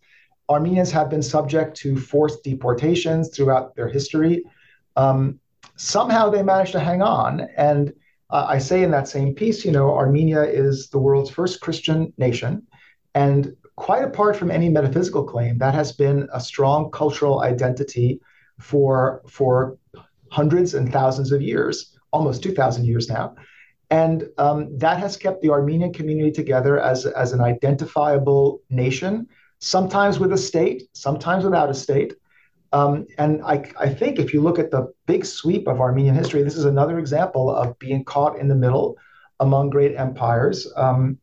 [0.50, 4.44] Armenians have been subject to forced deportations throughout their history.
[4.96, 5.40] Um,
[5.76, 7.48] somehow they managed to hang on.
[7.58, 7.94] And
[8.30, 12.14] uh, I say in that same piece, you know, Armenia is the world's first Christian
[12.18, 12.66] nation.
[13.14, 18.20] And quite apart from any metaphysical claim, that has been a strong cultural identity
[18.60, 19.78] for, for
[20.30, 23.36] hundreds and thousands of years, almost 2,000 years now.
[23.90, 29.28] And um, that has kept the Armenian community together as, as an identifiable nation,
[29.60, 32.14] sometimes with a state, sometimes without a state.
[32.74, 36.44] Um, and I, I think if you look at the big sweep of Armenian history,
[36.44, 38.98] this is another example of being caught in the middle
[39.40, 40.68] among great empires.
[40.76, 41.18] Um,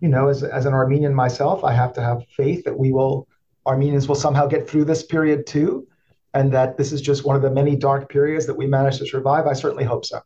[0.00, 3.26] you know, as, as an Armenian myself, I have to have faith that we will,
[3.66, 5.88] Armenians will somehow get through this period too,
[6.34, 9.06] and that this is just one of the many dark periods that we managed to
[9.06, 9.46] survive.
[9.46, 10.20] I certainly hope so.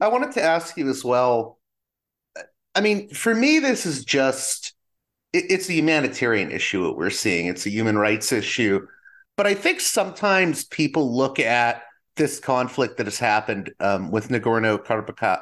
[0.00, 1.58] I wanted to ask you as well.
[2.74, 4.74] I mean, for me, this is just
[5.32, 7.46] it, it's a humanitarian issue that we're seeing.
[7.46, 8.86] It's a human rights issue.
[9.36, 11.82] But I think sometimes people look at
[12.16, 15.40] this conflict that has happened um, with Nagorno Karabakh.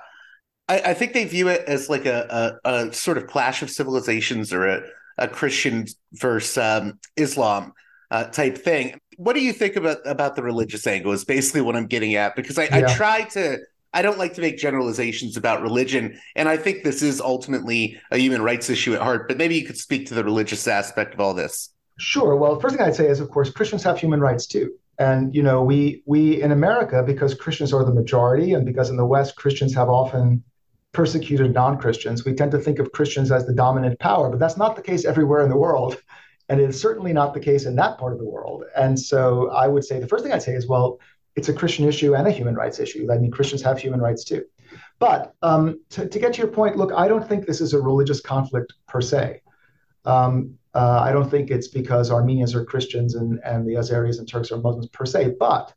[0.68, 3.70] I, I, think they view it as like a, a, a sort of clash of
[3.70, 4.82] civilizations or a,
[5.16, 7.72] a Christian versus um, Islam
[8.10, 9.00] uh, type thing.
[9.16, 11.12] What do you think about about the religious angle?
[11.12, 12.76] Is basically what I'm getting at because I, yeah.
[12.88, 13.58] I try to
[13.96, 18.18] I don't like to make generalizations about religion, and I think this is ultimately a
[18.18, 19.26] human rights issue at heart.
[19.26, 21.70] But maybe you could speak to the religious aspect of all this.
[21.98, 22.36] Sure.
[22.36, 24.74] Well, first thing I'd say is, of course, Christians have human rights too.
[24.98, 28.98] And you know, we we in America, because Christians are the majority, and because in
[28.98, 30.44] the West Christians have often
[30.92, 34.28] persecuted non-Christians, we tend to think of Christians as the dominant power.
[34.28, 35.96] But that's not the case everywhere in the world,
[36.50, 38.64] and it's certainly not the case in that part of the world.
[38.76, 40.98] And so, I would say the first thing I'd say is, well,
[41.36, 43.08] it's a Christian issue and a human rights issue.
[43.12, 44.44] I mean, Christians have human rights too.
[44.98, 47.80] But um, to, to, get to your point, look, I don't think this is a
[47.80, 49.42] religious conflict per se.
[50.06, 54.28] Um, uh, I don't think it's because Armenians are Christians and, and the Azeris and
[54.28, 55.72] Turks are Muslims per se, but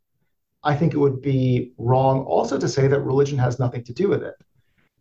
[0.63, 4.09] I think it would be wrong also to say that religion has nothing to do
[4.09, 4.35] with it.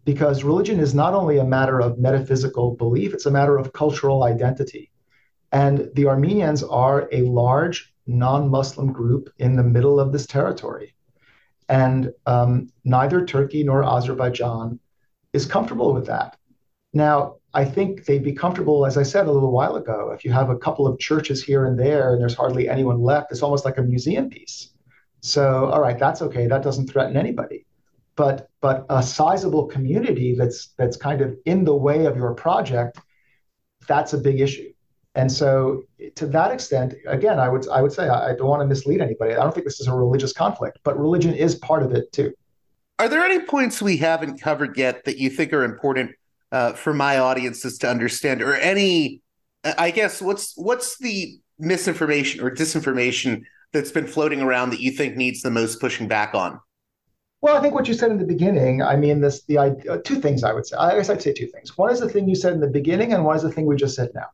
[0.04, 4.24] Because religion is not only a matter of metaphysical belief, it's a matter of cultural
[4.24, 4.90] identity.
[5.52, 10.94] And the Armenians are a large non Muslim group in the middle of this territory.
[11.68, 14.80] And um, neither Turkey nor Azerbaijan
[15.32, 16.36] is comfortable with that.
[16.94, 20.32] Now, I think they'd be comfortable, as I said a little while ago, if you
[20.32, 23.64] have a couple of churches here and there and there's hardly anyone left, it's almost
[23.64, 24.70] like a museum piece.
[25.20, 26.46] So, all right, that's okay.
[26.46, 27.66] That doesn't threaten anybody.
[28.16, 32.98] But but a sizable community that's that's kind of in the way of your project,
[33.86, 34.72] that's a big issue.
[35.18, 35.82] And so,
[36.14, 39.00] to that extent, again, I would I would say I, I don't want to mislead
[39.00, 39.34] anybody.
[39.34, 42.32] I don't think this is a religious conflict, but religion is part of it too.
[43.00, 46.12] Are there any points we haven't covered yet that you think are important
[46.52, 49.20] uh, for my audiences to understand, or any,
[49.64, 55.16] I guess, what's what's the misinformation or disinformation that's been floating around that you think
[55.16, 56.60] needs the most pushing back on?
[57.40, 58.82] Well, I think what you said in the beginning.
[58.82, 60.76] I mean, this the uh, two things I would say.
[60.76, 61.76] I guess I'd say two things.
[61.76, 63.74] One is the thing you said in the beginning, and one is the thing we
[63.74, 64.28] just said now.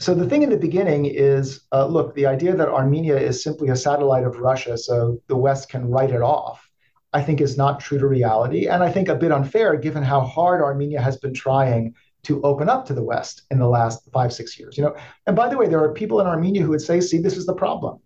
[0.00, 3.68] So the thing in the beginning is, uh, look, the idea that Armenia is simply
[3.70, 6.68] a satellite of Russia, so the West can write it off
[7.12, 8.66] I think is not true to reality.
[8.66, 12.68] And I think a bit unfair given how hard Armenia has been trying to open
[12.68, 14.76] up to the West in the last five, six years.
[14.76, 17.18] You know, and by the way, there are people in Armenia who would say, see,
[17.18, 18.00] this is the problem.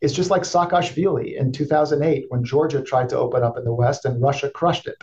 [0.00, 4.04] It's just like Saakashvili in 2008 when Georgia tried to open up in the West
[4.04, 5.02] and Russia crushed it.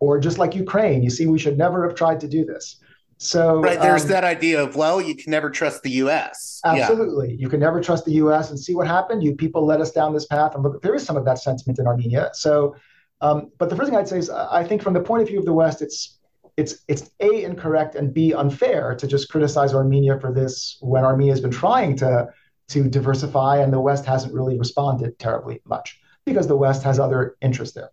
[0.00, 2.80] Or just like Ukraine, you see, we should never have tried to do this.
[3.20, 6.60] So right there's um, that idea of well, you can never trust the U.S.
[6.64, 7.36] Absolutely, yeah.
[7.38, 8.50] you can never trust the U.S.
[8.50, 9.24] and see what happened.
[9.24, 11.78] You people led us down this path, and look, there is some of that sentiment
[11.78, 12.30] in Armenia.
[12.32, 12.76] So
[13.20, 15.38] um, but the first thing I'd say is I think from the point of view
[15.38, 16.18] of the West, it's
[16.56, 21.32] it's it's a incorrect and b unfair to just criticize Armenia for this when Armenia
[21.32, 22.28] has been trying to
[22.68, 27.36] to diversify and the West hasn't really responded terribly much because the West has other
[27.40, 27.90] interests there.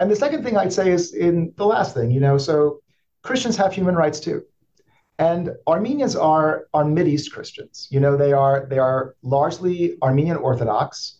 [0.00, 2.80] And the second thing I'd say is in the last thing, you know, so
[3.22, 4.42] Christians have human rights too.
[5.18, 7.88] And Armenians are are East Christians.
[7.90, 11.18] You know, they are they are largely Armenian Orthodox.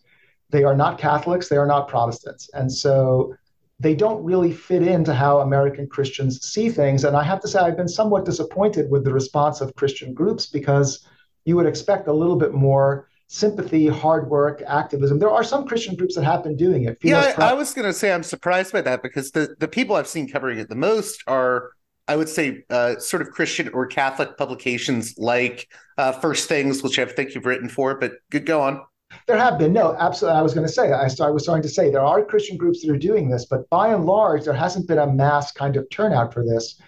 [0.50, 2.48] They are not Catholics, they are not Protestants.
[2.54, 3.35] And so
[3.78, 7.04] they don't really fit into how American Christians see things.
[7.04, 10.46] And I have to say, I've been somewhat disappointed with the response of Christian groups
[10.46, 11.06] because
[11.44, 15.18] you would expect a little bit more sympathy, hard work, activism.
[15.18, 16.98] There are some Christian groups that have been doing it.
[17.02, 19.96] yeah, I, I was going to say I'm surprised by that because the, the people
[19.96, 21.72] I've seen covering it the most are,
[22.09, 26.99] I would say, uh, sort of Christian or Catholic publications like uh, First Things, which
[26.99, 28.81] I think you've written for, but good, go on.
[29.27, 30.38] There have been no, absolutely.
[30.38, 32.83] I was going to say, I, I was starting to say there are Christian groups
[32.83, 35.89] that are doing this, but by and large, there hasn't been a mass kind of
[35.91, 36.80] turnout for this.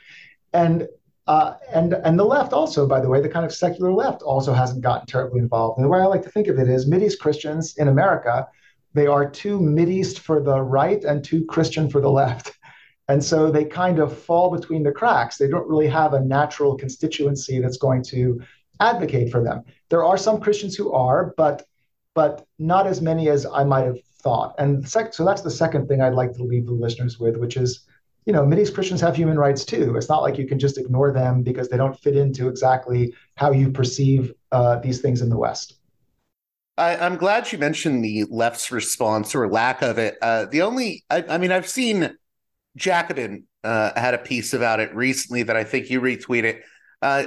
[0.53, 0.89] And
[1.27, 4.55] uh, and and the left also, by the way, the kind of secular left also
[4.55, 5.77] hasn't gotten terribly involved.
[5.77, 8.49] And the way I like to think of it is Mideast Christians in America,
[8.95, 12.58] they are too Mideast for the right and too Christian for the left.
[13.09, 15.39] And so they kind of fall between the cracks.
[15.39, 18.41] They don't really have a natural constituency that's going to
[18.81, 19.65] advocate for them.
[19.89, 21.65] There are some Christians who are, but
[22.15, 24.55] but not as many as I might have thought.
[24.59, 27.57] And sec- so that's the second thing I'd like to leave the listeners with, which
[27.57, 27.87] is,
[28.27, 29.97] you know, Mideast Christians have human rights too.
[29.97, 33.53] It's not like you can just ignore them because they don't fit into exactly how
[33.53, 35.75] you perceive uh, these things in the West.
[36.77, 40.17] I, am glad you mentioned the left's response or lack of it.
[40.21, 42.17] Uh, the only, I, I, mean, I've seen
[42.79, 46.61] Jacobin uh, had a piece about it recently that I think you retweeted.
[47.03, 47.25] Uh,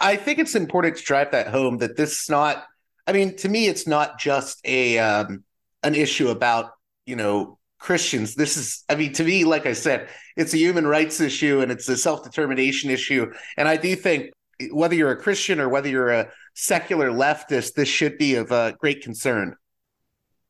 [0.00, 2.64] I think it's important to drive that home that this is not.
[3.06, 5.44] I mean, to me, it's not just a um,
[5.82, 6.70] an issue about
[7.06, 8.36] you know Christians.
[8.36, 11.70] This is, I mean, to me, like I said, it's a human rights issue and
[11.70, 13.32] it's a self determination issue.
[13.56, 14.30] And I do think
[14.70, 18.72] whether you're a Christian or whether you're a secular leftist, this should be of uh,
[18.72, 19.56] great concern.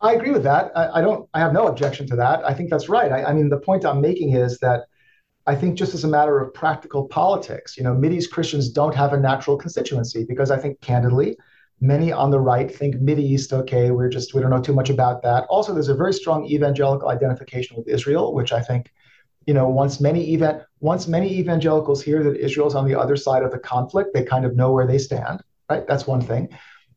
[0.03, 0.73] I agree with that.
[0.77, 1.29] I, I, don't.
[1.33, 2.45] I have no objection to that.
[2.45, 3.13] I think that's right.
[3.13, 4.87] I, I, mean, the point I'm making is that
[5.47, 9.13] I think just as a matter of practical politics, you know, Mideast Christians don't have
[9.13, 11.37] a natural constituency because I think, candidly,
[11.81, 13.53] many on the right think Mideast.
[13.53, 15.45] Okay, we're just we don't know too much about that.
[15.49, 18.91] Also, there's a very strong evangelical identification with Israel, which I think
[19.47, 23.43] you know, once many event once many evangelicals hear that Israel's on the other side
[23.43, 25.87] of the conflict, they kind of know where they stand, right?
[25.87, 26.49] That's one thing.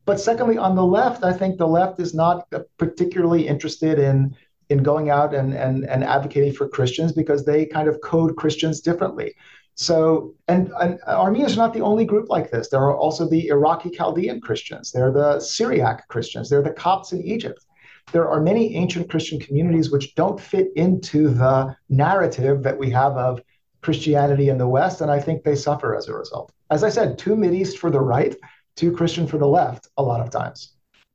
[0.06, 2.48] But secondly, on the left, I think the left is not
[2.78, 4.34] particularly interested in
[4.68, 8.80] in going out and and and advocating for Christians because they kind of code Christians
[8.80, 9.34] differently.
[9.78, 12.70] So, and, and Armenians are not the only group like this.
[12.70, 14.90] There are also the Iraqi Chaldean Christians.
[14.90, 16.48] There are the Syriac Christians.
[16.48, 17.66] There are the Copts in Egypt
[18.12, 23.16] there are many ancient Christian communities which don't fit into the narrative that we have
[23.16, 23.42] of
[23.82, 26.52] Christianity in the West, and I think they suffer as a result.
[26.70, 28.34] As I said, too Mideast for the right,
[28.76, 30.72] too Christian for the left, a lot of times.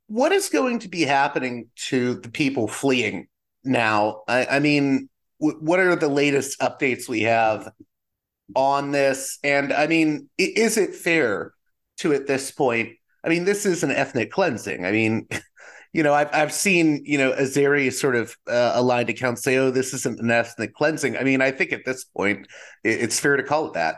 [0.08, 3.28] What is going to be happening to the people fleeing
[3.64, 4.22] now?
[4.28, 5.08] I, I mean,
[5.40, 7.70] w- what are the latest updates we have
[8.54, 9.38] on this?
[9.42, 11.54] And I mean, is it fair
[11.98, 12.90] to at this point?
[13.24, 14.84] I mean, this is an ethnic cleansing.
[14.84, 15.28] I mean,
[15.92, 19.70] you know, I've I've seen you know Azeri sort of uh, aligned accounts say, "Oh,
[19.70, 22.46] this isn't an ethnic cleansing." I mean, I think at this point,
[22.82, 23.96] it's fair to call it that.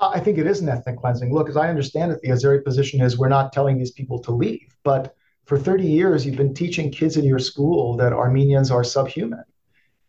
[0.00, 1.32] I think it is an ethnic cleansing.
[1.32, 4.32] Look, as I understand it, the Azeri position is we're not telling these people to
[4.32, 8.84] leave, but for 30 years you've been teaching kids in your school that Armenians are
[8.84, 9.44] subhuman.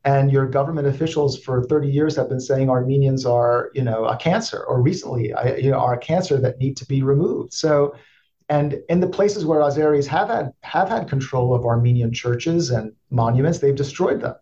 [0.04, 4.18] And your government officials for 30 years have been saying Armenians are, you know, a
[4.18, 7.54] cancer, or recently, you know, are a cancer that need to be removed.
[7.54, 7.94] So
[8.52, 12.92] and in the places where Azeris have had have had control of Armenian churches and
[13.10, 14.36] monuments, they've destroyed them,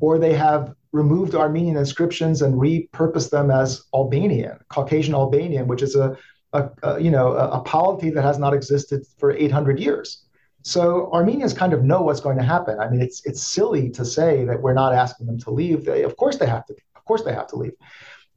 [0.00, 5.96] or they have removed Armenian inscriptions and repurposed them as Albanian, Caucasian Albanian, which is
[5.96, 6.16] a,
[6.52, 10.24] a, a you know a, a polity that has not existed for 800 years.
[10.62, 12.78] So Armenians kind of know what's going to happen.
[12.80, 15.84] I mean, it's it's silly to say that we're not asking them to leave.
[15.84, 16.74] They, of course, they have to.
[16.96, 17.72] Of course, they have to leave.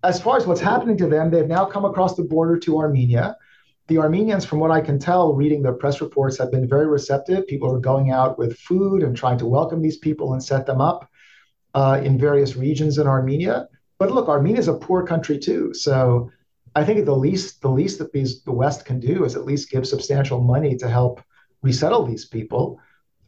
[0.03, 3.37] As far as what's happening to them, they've now come across the border to Armenia
[3.91, 7.45] the Armenians, from what I can tell, reading the press reports, have been very receptive.
[7.45, 10.79] People are going out with food and trying to welcome these people and set them
[10.79, 11.11] up
[11.73, 13.67] uh, in various regions in Armenia.
[13.99, 15.73] But look, Armenia is a poor country too.
[15.73, 16.31] So
[16.75, 19.69] I think the least the least that these the West can do is at least
[19.69, 21.21] give substantial money to help
[21.61, 22.79] resettle these people.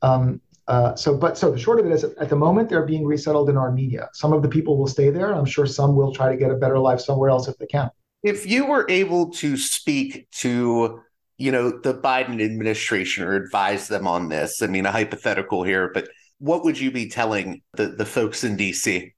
[0.01, 3.05] Um, uh, so, but so the short of it is, at the moment they're being
[3.05, 4.09] resettled in Armenia.
[4.13, 5.33] Some of the people will stay there.
[5.33, 7.91] I'm sure some will try to get a better life somewhere else if they can
[8.23, 11.01] if you were able to speak to
[11.37, 15.91] you know the biden administration or advise them on this i mean a hypothetical here
[15.93, 16.07] but
[16.43, 19.13] what would you be telling the, the folks in dc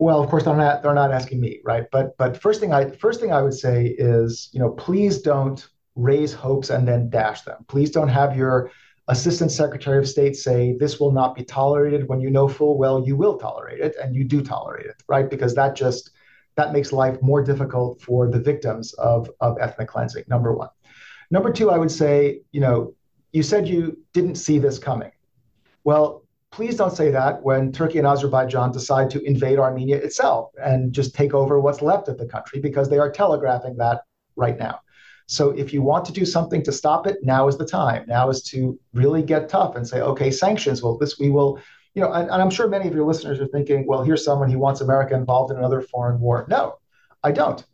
[0.00, 1.84] well of course they're not they're not asking me right?
[1.92, 5.66] But but first thing i first thing i would say is you know please don't
[5.94, 7.64] raise hopes and then dash them.
[7.68, 8.70] Please don't have your
[9.08, 12.08] assistant secretary of state say this will not be tolerated.
[12.08, 15.28] When you know full well you will tolerate it and you do tolerate it right?
[15.28, 16.10] Because that just
[16.56, 20.68] that makes life more difficult for the victims of, of ethnic cleansing, number one.
[21.30, 22.94] Number two, I would say, you know,
[23.32, 25.12] you said you didn't see this coming.
[25.84, 30.92] Well, please don't say that when Turkey and Azerbaijan decide to invade Armenia itself and
[30.92, 34.02] just take over what's left of the country because they are telegraphing that
[34.36, 34.80] right now.
[35.26, 38.04] So if you want to do something to stop it, now is the time.
[38.08, 40.82] Now is to really get tough and say, okay, sanctions.
[40.82, 41.60] Well, this we will
[41.94, 44.50] you know, and, and, I'm sure many of your listeners are thinking, well, here's someone
[44.50, 46.46] who wants America involved in another foreign war.
[46.48, 46.78] No,
[47.24, 47.64] I don't.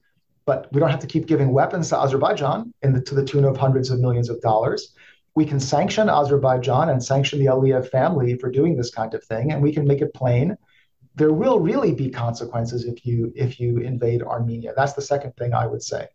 [0.46, 3.56] But we don't have to keep giving weapons to Azerbaijan the, to the tune of
[3.56, 4.94] hundreds of millions of dollars.
[5.36, 9.52] We can sanction Azerbaijan and sanction the Aliyev family for doing this kind of thing,
[9.52, 10.56] and we can make it plain.
[11.14, 14.72] There will really be consequences if you if you invade Armenia.
[14.74, 16.08] That's the second thing I would say.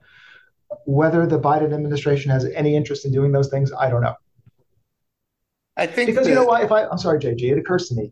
[0.86, 4.16] Whether the Biden administration has any interest in doing those things, I don't know.
[5.78, 6.64] I think because you know why?
[6.64, 8.12] If I, I'm sorry, JG, it occurs to me,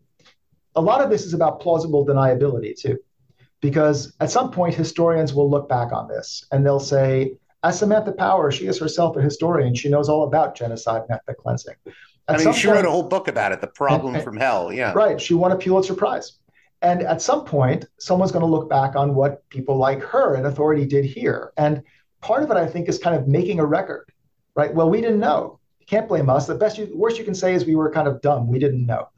[0.76, 2.98] a lot of this is about plausible deniability too,
[3.60, 7.32] because at some point historians will look back on this and they'll say,
[7.62, 9.74] as Samantha Power, she is herself a historian.
[9.74, 11.74] She knows all about genocide and ethnic cleansing.
[12.28, 14.36] At I mean, she point, wrote a whole book about it, The Problem and, from
[14.36, 14.72] Hell.
[14.72, 14.92] Yeah.
[14.94, 15.20] Right.
[15.20, 16.38] She won a Pulitzer Prize.
[16.82, 20.46] And at some point, someone's going to look back on what people like her and
[20.46, 21.52] authority did here.
[21.58, 21.82] And
[22.22, 24.10] part of it, I think, is kind of making a record,
[24.54, 24.74] right?
[24.74, 26.46] Well, we didn't know You can't blame us.
[26.46, 28.48] The best, you, the worst you can say is we were kind of dumb.
[28.48, 29.08] We didn't know.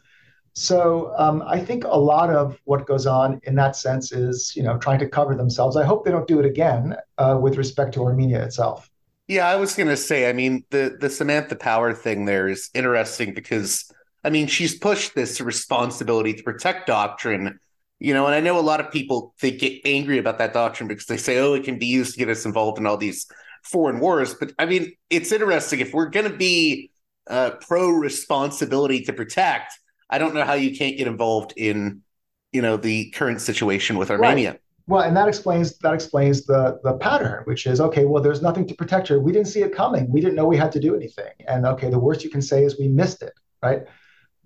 [0.55, 4.63] So um, I think a lot of what goes on in that sense is, you
[4.63, 5.77] know, trying to cover themselves.
[5.77, 8.91] I hope they don't do it again uh, with respect to Armenia itself.
[9.29, 10.29] Yeah, I was going to say.
[10.29, 13.91] I mean, the the Samantha Power thing there is interesting because
[14.25, 17.59] I mean she's pushed this responsibility to protect doctrine,
[17.99, 20.87] you know, and I know a lot of people they get angry about that doctrine
[20.87, 23.27] because they say, oh, it can be used to get us involved in all these
[23.63, 24.35] foreign wars.
[24.35, 26.91] But I mean, it's interesting if we're going to be
[27.27, 29.79] uh, pro responsibility to protect
[30.13, 32.03] I don't know how you can't get involved in,
[32.53, 34.51] you know, the current situation with Armenia.
[34.51, 34.61] Right.
[34.87, 38.05] Well, and that explains that explains the the pattern, which is okay.
[38.05, 39.19] Well, there's nothing to protect her.
[39.21, 40.11] We didn't see it coming.
[40.11, 41.33] We didn't know we had to do anything.
[41.49, 43.33] And okay, the worst you can say is we missed it,
[43.63, 43.85] right?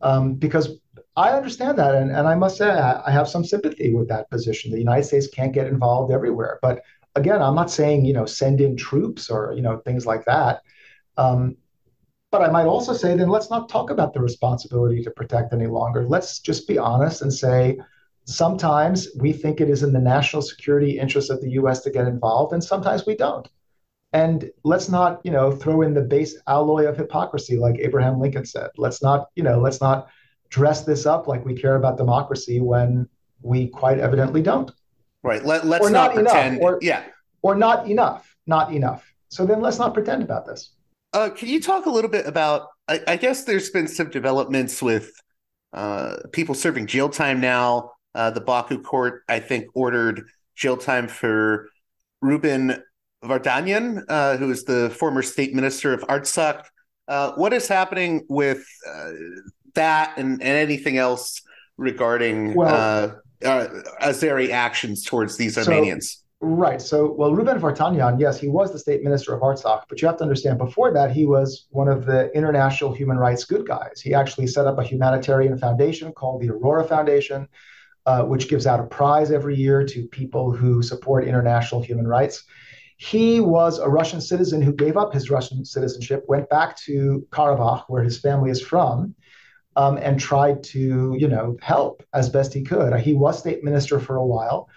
[0.03, 0.79] Um, because
[1.17, 4.71] I understand that, and, and I must say I have some sympathy with that position.
[4.71, 6.83] The United States can't get involved everywhere, but
[7.17, 10.61] again, I'm not saying you know send in troops or you know things like that.
[11.17, 11.57] Um,
[12.39, 15.66] but I might also say, then let's not talk about the responsibility to protect any
[15.66, 16.05] longer.
[16.05, 17.78] Let's just be honest and say,
[18.24, 21.80] sometimes we think it is in the national security interest of the U.S.
[21.82, 23.49] to get involved, and sometimes we don't.
[24.12, 28.45] And let's not, you know, throw in the base alloy of hypocrisy, like Abraham Lincoln
[28.45, 28.70] said.
[28.76, 30.09] Let's not, you know, let's not
[30.49, 33.09] dress this up like we care about democracy when
[33.43, 34.70] we quite evidently don't.
[35.22, 35.45] Right.
[35.45, 36.57] Let, us not, not pretend.
[36.57, 37.05] Enough, or, yeah.
[37.43, 38.37] Or not enough.
[38.47, 39.12] Not enough.
[39.28, 40.76] So then let's not pretend about this.
[41.17, 42.69] Uh, can you talk a little bit about?
[42.89, 45.11] I, I guess there's been some developments with
[45.73, 47.93] uh, people serving jail time now.
[48.14, 51.71] Uh, the Baku court, I think, ordered jail time for
[52.21, 52.83] Ruben
[53.25, 56.64] Vardanyan, uh, who is the former state minister of Artsakh.
[57.09, 59.12] Uh, what is happening with uh,
[59.75, 61.41] that and, and anything else
[61.79, 66.26] regarding well, Azeri actions towards these Armenians?
[66.41, 66.82] Right.
[66.82, 70.18] So, well, Ruben Vardanyan, yes, he was the state minister of Artsakh, but you have
[70.18, 74.03] to understand before that, he was one of the international human rights good guys.
[74.03, 77.49] He actually set up a humanitarian foundation called the Aurora Foundation,
[78.05, 82.45] uh, which gives out a prize every year to people who support international human rights.
[82.99, 87.84] He was a Russian citizen who gave up his Russian citizenship, went back to Karabakh,
[87.89, 89.14] where his family is from,
[89.74, 92.95] um, and tried to, you know, help as best he could.
[93.01, 94.68] He was state minister for a while.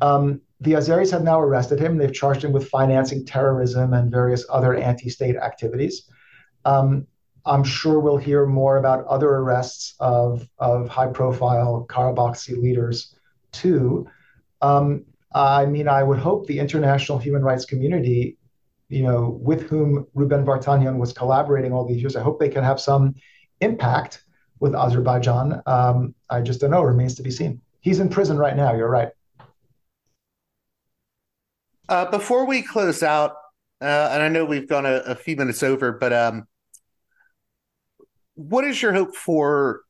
[0.00, 1.98] Um, the Azeris have now arrested him.
[1.98, 6.08] They've charged him with financing terrorism and various other anti state activities.
[6.64, 7.06] Um,
[7.44, 13.14] I'm sure we'll hear more about other arrests of, of high profile Karabakhsi leaders
[13.52, 14.08] too.
[14.60, 18.38] Um, I mean, I would hope the international human rights community,
[18.88, 22.64] you know, with whom Ruben Vardanyan was collaborating all these years, I hope they can
[22.64, 23.14] have some
[23.60, 24.24] impact
[24.58, 25.62] with Azerbaijan.
[25.66, 27.60] Um, I just don't know, remains to be seen.
[27.80, 29.10] He's in prison right now, you're right.
[31.88, 33.32] Uh, before we close out,
[33.80, 36.46] uh, and I know we've gone a, a few minutes over, but um,
[38.34, 39.82] what is your hope for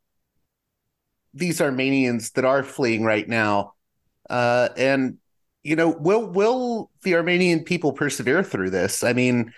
[1.33, 3.75] these Armenians that are fleeing right now?
[4.29, 5.19] Uh, and
[5.63, 9.03] you know, will will the Armenian people persevere through this?
[9.03, 9.53] I mean,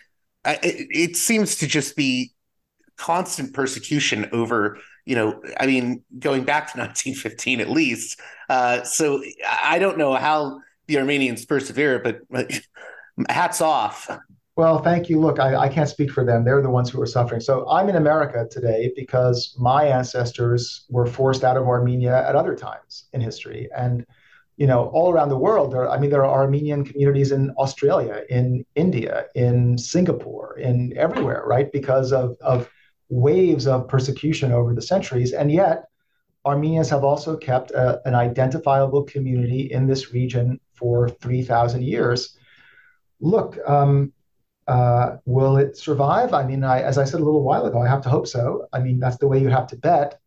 [0.44, 2.32] I, it, it seems to just be
[2.96, 4.76] constant persecution over
[5.06, 9.22] you know i mean going back to 1915 at least uh, so
[9.62, 10.58] i don't know how
[10.88, 12.50] the Armenians persevere, but,
[13.28, 14.10] hats off.
[14.56, 15.20] Well, thank you.
[15.20, 16.44] Look, I, I, can't speak for them.
[16.44, 17.40] They're the ones who are suffering.
[17.40, 22.56] So I'm in America today because my ancestors were forced out of Armenia at other
[22.56, 23.68] times in history.
[23.76, 24.04] And,
[24.56, 28.24] you know, all around the world, there, I mean, there are Armenian communities in Australia,
[28.28, 31.70] in India, in Singapore, in everywhere, right?
[31.70, 32.68] Because of, of
[33.10, 35.32] waves of persecution over the centuries.
[35.32, 35.84] And yet,
[36.44, 42.36] Armenians have also kept a, an identifiable community in this region for 3,000 years.
[43.20, 44.12] Look, um,
[44.68, 46.34] uh, will it survive?
[46.34, 48.66] I mean, I, as I said a little while ago, I have to hope so.
[48.72, 50.20] I mean, that's the way you have to bet.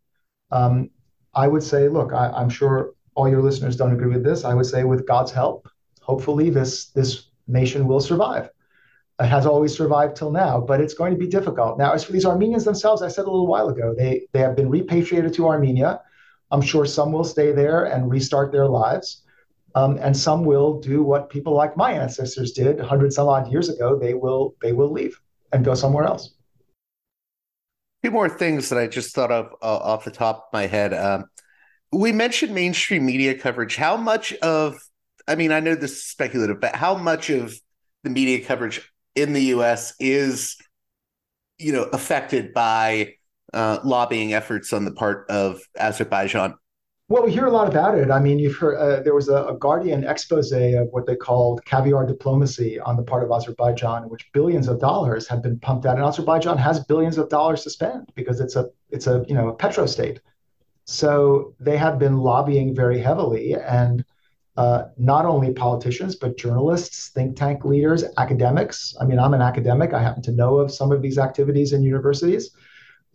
[0.52, 0.90] Um,
[1.34, 4.44] I would say, look, I, I'm sure all your listeners don't agree with this.
[4.44, 5.70] I would say, with God's help,
[6.02, 8.50] hopefully this this nation will survive.
[9.20, 11.78] It has always survived till now, but it's going to be difficult.
[11.78, 14.56] Now, as for these Armenians themselves, I said a little while ago, they they have
[14.56, 16.02] been repatriated to Armenia.
[16.50, 19.24] I'm sure some will stay there and restart their lives.
[19.76, 23.70] Um, and some will do what people like my ancestors did 100 some odd years
[23.70, 23.98] ago.
[23.98, 25.20] They will they will leave
[25.54, 26.34] and go somewhere else.
[28.04, 30.68] A few more things that I just thought of uh, off the top of my
[30.68, 30.94] head.
[30.94, 31.26] Um,
[31.92, 33.76] we mentioned mainstream media coverage.
[33.76, 34.78] How much of,
[35.28, 37.54] I mean, I know this is speculative, but how much of
[38.04, 38.82] the media coverage
[39.16, 39.94] in the U.S.
[40.00, 40.58] is,
[41.58, 43.16] you know, affected by
[43.54, 46.56] uh, lobbying efforts on the part of Azerbaijan
[47.12, 48.10] Well, we hear a lot about it.
[48.10, 51.62] I mean, you've heard uh, there was a, a, Guardian expose of what they called
[51.66, 55.86] caviar diplomacy on the part of Azerbaijan, in which billions of dollars have been pumped
[55.86, 59.36] out, and Azerbaijan has billions of dollars to spend because it's a it's a you
[59.36, 60.22] know a petro state.
[60.86, 64.06] So they have been lobbying very heavily, and
[64.56, 68.96] uh, not only politicians but journalists, think tank leaders, academics.
[69.02, 69.94] I mean, I'm an academic.
[69.94, 72.52] I happen to know of some of these activities in universities,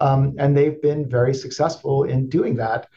[0.01, 2.88] um, and they've been very successful in doing that.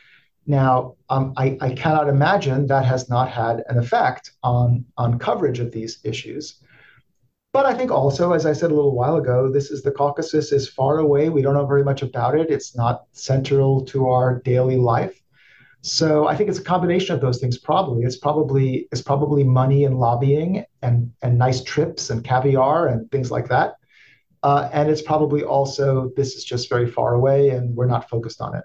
[0.45, 5.59] Now, um, I, I, cannot imagine that has not had an effect on, on coverage
[5.59, 6.61] of these issues.
[7.51, 10.51] But I think also, as I said a little while ago, this is the Caucasus
[10.51, 11.29] is far away.
[11.29, 12.51] We don't know very much about it.
[12.51, 15.19] It's not central to our daily life.
[15.81, 17.57] So I think it's a combination of those things.
[17.57, 23.09] Probably it's probably it's probably money and lobbying and and nice trips and caviar and
[23.11, 23.75] things like that.
[24.43, 28.41] Uh, and it's probably also this is just very far away and we're not focused
[28.41, 28.63] on it.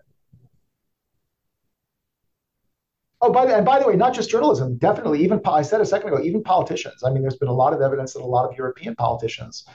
[3.25, 5.87] Oh, by the, and by the way, not just journalism, definitely even I said a
[5.87, 7.03] second ago, even politicians.
[7.03, 9.67] I mean, there's been a lot of evidence that a lot of European politicians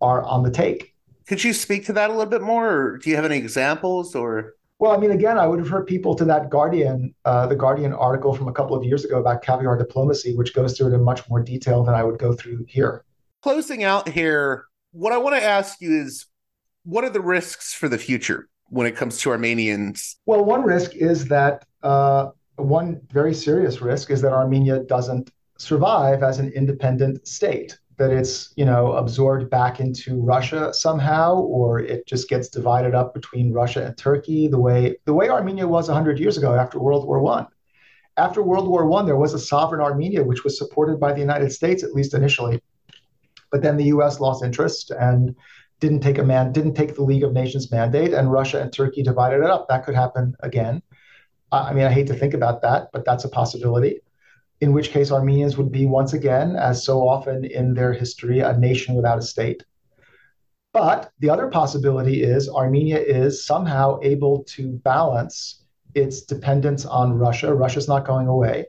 [0.00, 0.94] are on the take.
[1.26, 4.14] Could you speak to that a little bit more, or do you have any examples?
[4.14, 7.92] Or well, I mean, again, I would refer people to that Guardian, uh, the Guardian
[7.92, 11.02] article from a couple of years ago about caviar diplomacy, which goes through it in
[11.02, 13.04] much more detail than I would go through here.
[13.42, 16.24] Closing out here, what I want to ask you is,
[16.84, 20.16] what are the risks for the future when it comes to Armenians?
[20.24, 21.66] Well, one risk is that.
[21.82, 28.10] Uh, one very serious risk is that Armenia doesn't survive as an independent state that
[28.10, 33.52] it's you know absorbed back into Russia somehow or it just gets divided up between
[33.52, 37.20] Russia and Turkey the way the way Armenia was 100 years ago after World War
[37.20, 37.46] 1
[38.16, 41.52] after World War 1 there was a sovereign Armenia which was supported by the United
[41.52, 42.60] States at least initially.
[43.50, 45.34] But then the US lost interest and
[45.78, 49.02] didn't take a man didn't take the League of Nations mandate and Russia and Turkey
[49.02, 49.68] divided it up.
[49.68, 50.82] That could happen again
[51.62, 54.00] I mean, I hate to think about that, but that's a possibility.
[54.60, 58.56] In which case, Armenians would be once again, as so often in their history, a
[58.56, 59.64] nation without a state.
[60.72, 67.54] But the other possibility is Armenia is somehow able to balance its dependence on Russia.
[67.54, 68.66] Russia's not going away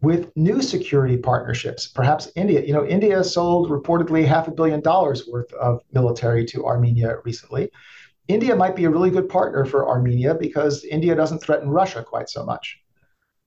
[0.00, 1.88] with new security partnerships.
[1.88, 2.62] Perhaps India.
[2.64, 7.70] You know, India sold reportedly half a billion dollars worth of military to Armenia recently.
[8.28, 12.28] India might be a really good partner for Armenia because India doesn't threaten Russia quite
[12.28, 12.78] so much.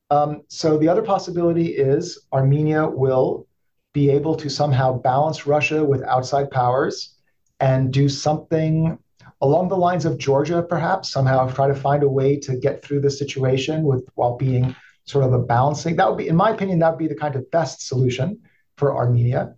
[0.09, 3.47] Um, so the other possibility is Armenia will
[3.93, 7.15] be able to somehow balance Russia with outside powers
[7.59, 8.97] and do something
[9.41, 13.01] along the lines of Georgia, perhaps somehow try to find a way to get through
[13.01, 14.75] the situation with while being
[15.05, 15.95] sort of a balancing.
[15.95, 18.39] That would be, in my opinion, that would be the kind of best solution
[18.77, 19.55] for Armenia.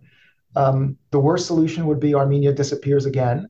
[0.56, 3.48] Um, the worst solution would be Armenia disappears again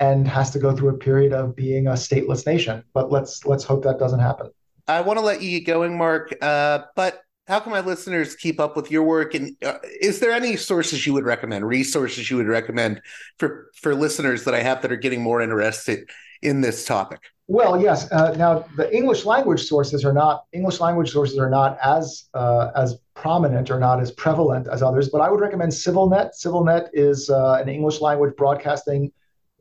[0.00, 2.82] and has to go through a period of being a stateless nation.
[2.92, 4.50] But let's let's hope that doesn't happen.
[4.88, 6.34] I want to let you get going, Mark.
[6.42, 9.34] Uh, but how can my listeners keep up with your work?
[9.34, 13.02] And uh, is there any sources you would recommend, resources you would recommend
[13.38, 16.08] for for listeners that I have that are getting more interested
[16.42, 17.20] in this topic?
[17.46, 18.10] Well, yes.
[18.12, 22.70] Uh, now, the English language sources are not English language sources are not as uh,
[22.76, 25.08] as prominent or not as prevalent as others.
[25.08, 26.30] But I would recommend CivilNet.
[26.40, 29.12] CivilNet is uh, an English language broadcasting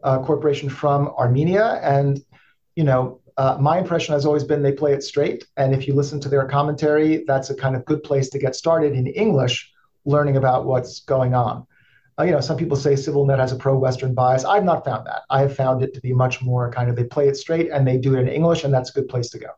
[0.03, 2.21] corporation from Armenia, and
[2.75, 5.45] you know, uh, my impression has always been they play it straight.
[5.55, 8.55] And if you listen to their commentary, that's a kind of good place to get
[8.55, 9.71] started in English,
[10.05, 11.65] learning about what's going on.
[12.19, 14.43] Uh, you know, some people say CivilNet has a pro-Western bias.
[14.43, 15.21] I've not found that.
[15.29, 17.87] I have found it to be much more kind of they play it straight and
[17.87, 19.51] they do it in English, and that's a good place to go.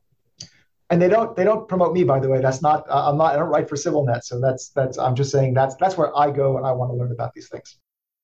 [0.91, 2.39] And they don't they don't promote me, by the way.
[2.39, 5.31] That's not uh, I'm not I don't write for CivilNet, so that's that's I'm just
[5.31, 7.77] saying that's that's where I go and I want to learn about these things.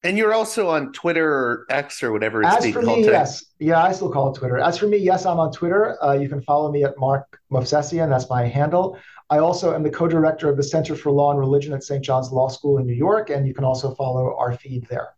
[0.04, 3.04] And you're also on Twitter or X or whatever it's As being for called me,
[3.06, 3.18] today.
[3.18, 3.46] yes.
[3.60, 4.58] Yeah, I still call it Twitter.
[4.60, 6.02] As for me, yes, I'm on Twitter.
[6.04, 8.10] Uh, you can follow me at Mark Movsesian.
[8.10, 8.98] That's my handle.
[9.30, 12.04] I also am the co-director of the Center for Law and Religion at St.
[12.04, 15.10] John's Law School in New York, and you can also follow our feed there.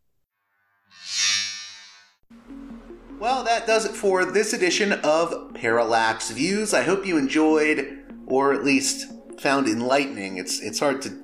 [3.20, 6.74] Well, that does it for this edition of Parallax Views.
[6.74, 9.06] I hope you enjoyed, or at least
[9.40, 10.38] found enlightening.
[10.38, 11.16] It's it's hard to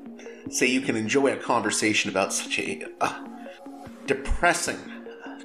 [0.51, 3.25] say you can enjoy a conversation about such a uh,
[4.05, 4.79] depressing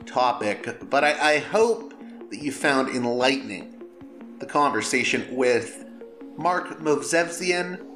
[0.07, 1.95] topic, but I, I hope
[2.31, 3.83] that you found enlightening
[4.39, 5.85] the conversation with
[6.37, 7.87] Mark Movsesian.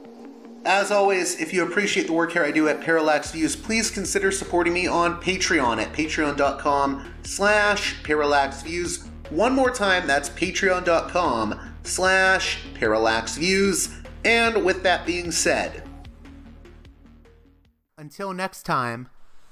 [0.64, 4.30] As always, if you appreciate the work here I do at Parallax Views, please consider
[4.30, 9.06] supporting me on Patreon at patreon.com slash parallaxviews.
[9.30, 13.94] One more time, that's patreon.com slash parallaxviews.
[14.24, 15.82] And with that being said,
[17.98, 19.08] until next time,